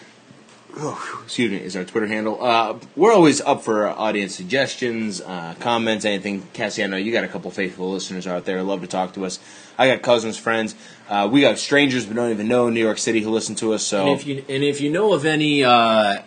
Oh, 0.76 1.22
excuse 1.24 1.50
me, 1.50 1.58
is 1.58 1.76
our 1.76 1.84
Twitter 1.84 2.06
handle. 2.06 2.42
Uh, 2.42 2.78
we're 2.96 3.12
always 3.12 3.40
up 3.40 3.62
for 3.62 3.88
audience 3.88 4.34
suggestions, 4.34 5.20
uh, 5.20 5.54
comments, 5.58 6.04
anything. 6.04 6.46
Cassie, 6.52 6.84
I 6.84 6.86
know 6.86 6.96
you 6.96 7.12
got 7.12 7.24
a 7.24 7.28
couple 7.28 7.50
faithful 7.50 7.90
listeners 7.90 8.26
out 8.26 8.44
there. 8.44 8.62
Love 8.62 8.80
to 8.82 8.86
talk 8.86 9.14
to 9.14 9.24
us. 9.24 9.38
I 9.78 9.88
got 9.88 10.02
cousins, 10.02 10.38
friends. 10.38 10.74
Uh, 11.08 11.28
we 11.30 11.40
got 11.40 11.58
strangers 11.58 12.06
we 12.06 12.14
don't 12.14 12.30
even 12.30 12.48
know 12.48 12.68
in 12.68 12.74
New 12.74 12.80
York 12.80 12.98
City 12.98 13.20
who 13.20 13.30
listen 13.30 13.54
to 13.56 13.72
us. 13.72 13.82
So 13.82 14.12
And 14.12 14.20
if 14.20 14.26
you 14.26 14.44
and 14.48 14.62
if 14.62 14.80
you 14.80 14.90
know 14.90 15.12
of 15.12 15.24
any 15.24 15.64
uh, 15.64 16.22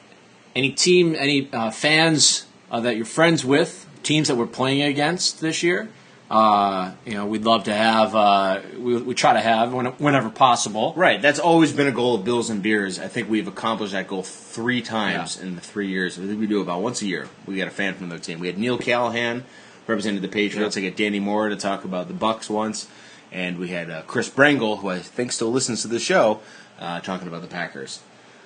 any 0.55 0.71
team, 0.71 1.15
any 1.17 1.49
uh, 1.53 1.71
fans 1.71 2.45
uh, 2.71 2.79
that 2.81 2.95
you're 2.95 3.05
friends 3.05 3.45
with, 3.45 3.87
teams 4.03 4.27
that 4.27 4.35
we're 4.35 4.47
playing 4.47 4.81
against 4.81 5.41
this 5.41 5.63
year, 5.63 5.89
uh, 6.33 6.91
you 7.05 7.13
know, 7.13 7.27
we'd 7.27 7.43
love 7.43 7.65
to 7.65 7.73
have. 7.73 8.15
Uh, 8.15 8.59
we, 8.79 8.97
we 9.01 9.13
try 9.13 9.33
to 9.33 9.39
have 9.39 9.71
when, 9.71 9.85
whenever 9.85 10.29
possible. 10.31 10.93
Right, 10.95 11.21
that's 11.21 11.39
always 11.39 11.71
been 11.73 11.85
a 11.87 11.91
goal 11.91 12.15
of 12.15 12.25
Bills 12.25 12.49
and 12.49 12.63
Beers. 12.63 12.97
I 12.97 13.07
think 13.07 13.29
we've 13.29 13.47
accomplished 13.47 13.93
that 13.93 14.07
goal 14.07 14.23
three 14.23 14.81
times 14.81 15.37
Yeah. 15.37 15.43
in 15.47 15.55
the 15.55 15.61
three 15.61 15.87
years. 15.89 16.17
I 16.17 16.23
think 16.25 16.39
we 16.39 16.47
do 16.47 16.59
about 16.61 16.81
once 16.81 17.01
a 17.03 17.05
year. 17.05 17.27
We 17.45 17.57
got 17.57 17.67
a 17.67 17.71
fan 17.71 17.93
from 17.93 18.09
the 18.09 18.17
team. 18.17 18.39
We 18.39 18.47
had 18.47 18.57
Neil 18.57 18.79
Callahan 18.79 19.45
represented 19.85 20.23
the 20.23 20.27
Patriots. 20.27 20.75
I 20.75 20.81
got 20.81 20.95
Danny 20.95 21.19
Moore 21.19 21.49
to 21.49 21.55
talk 21.55 21.83
about 21.85 22.07
the 22.07 22.13
Bucks 22.15 22.49
once, 22.49 22.87
and 23.31 23.59
we 23.59 23.67
had 23.67 23.91
uh, 23.91 24.01
Chris 24.07 24.29
Brangle, 24.29 24.79
who 24.79 24.89
I 24.89 24.99
think 24.99 25.31
still 25.31 25.51
listens 25.51 25.83
to 25.83 25.87
the 25.87 25.99
show, 25.99 26.39
uh, 26.79 26.99
talking 27.01 27.27
about 27.27 27.41
the 27.43 27.47
Packers. 27.47 28.01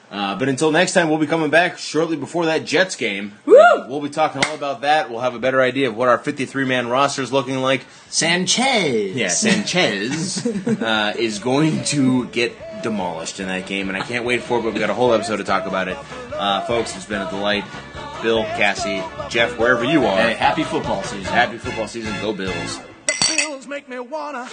Uh, 0.10 0.38
but 0.38 0.48
until 0.48 0.72
next 0.72 0.94
time, 0.94 1.10
we'll 1.10 1.18
be 1.20 1.28
coming 1.28 1.50
back 1.50 1.78
shortly 1.78 2.16
before 2.16 2.46
that 2.46 2.66
Jets 2.66 2.96
game. 2.96 3.34
Woo! 3.46 3.56
We'll 3.88 4.02
be 4.02 4.10
talking 4.10 4.44
all 4.46 4.56
about 4.56 4.82
that. 4.82 5.10
We'll 5.10 5.20
have 5.20 5.36
a 5.36 5.40
better 5.40 5.62
idea 5.62 5.90
of 5.90 5.98
what 5.98 6.08
our 6.08 6.18
53 6.18 6.66
man 6.66 6.88
roster 6.88 7.22
is 7.22 7.34
looking 7.34 7.58
like. 7.58 7.86
Sanchez. 8.10 9.16
Yeah, 9.16 9.28
Sanchez 9.28 10.46
uh, 10.82 11.14
is 11.18 11.40
going 11.40 11.84
to 11.86 12.26
get 12.28 12.56
demolished 12.84 13.40
in 13.40 13.48
that 13.48 13.66
game, 13.66 13.90
and 13.90 13.98
I 13.98 14.02
can't 14.02 14.24
wait 14.24 14.44
for 14.44 14.60
it. 14.60 14.64
But 14.64 14.74
we 14.74 14.80
got 14.80 14.90
a 14.90 14.94
whole 14.94 15.14
episode 15.14 15.38
to 15.38 15.44
talk 15.44 15.66
about 15.66 15.88
it, 15.90 15.98
uh, 16.34 16.62
folks. 16.62 16.96
It's 16.96 17.06
been 17.06 17.22
a 17.22 17.30
delight. 17.30 17.66
Bill, 18.22 18.44
Cassie, 18.44 19.04
Jeff, 19.30 19.58
wherever 19.60 19.84
you 19.84 20.06
are. 20.06 20.18
Hey, 20.18 20.34
happy 20.34 20.64
football 20.64 21.04
season. 21.04 21.26
Happy 21.26 21.58
football 21.58 21.88
season. 21.88 22.14
Go 22.22 22.34
Bills. 22.34 22.80
Bills 23.28 23.68
make 23.68 23.88
me 23.90 24.00
wanna. 24.00 24.48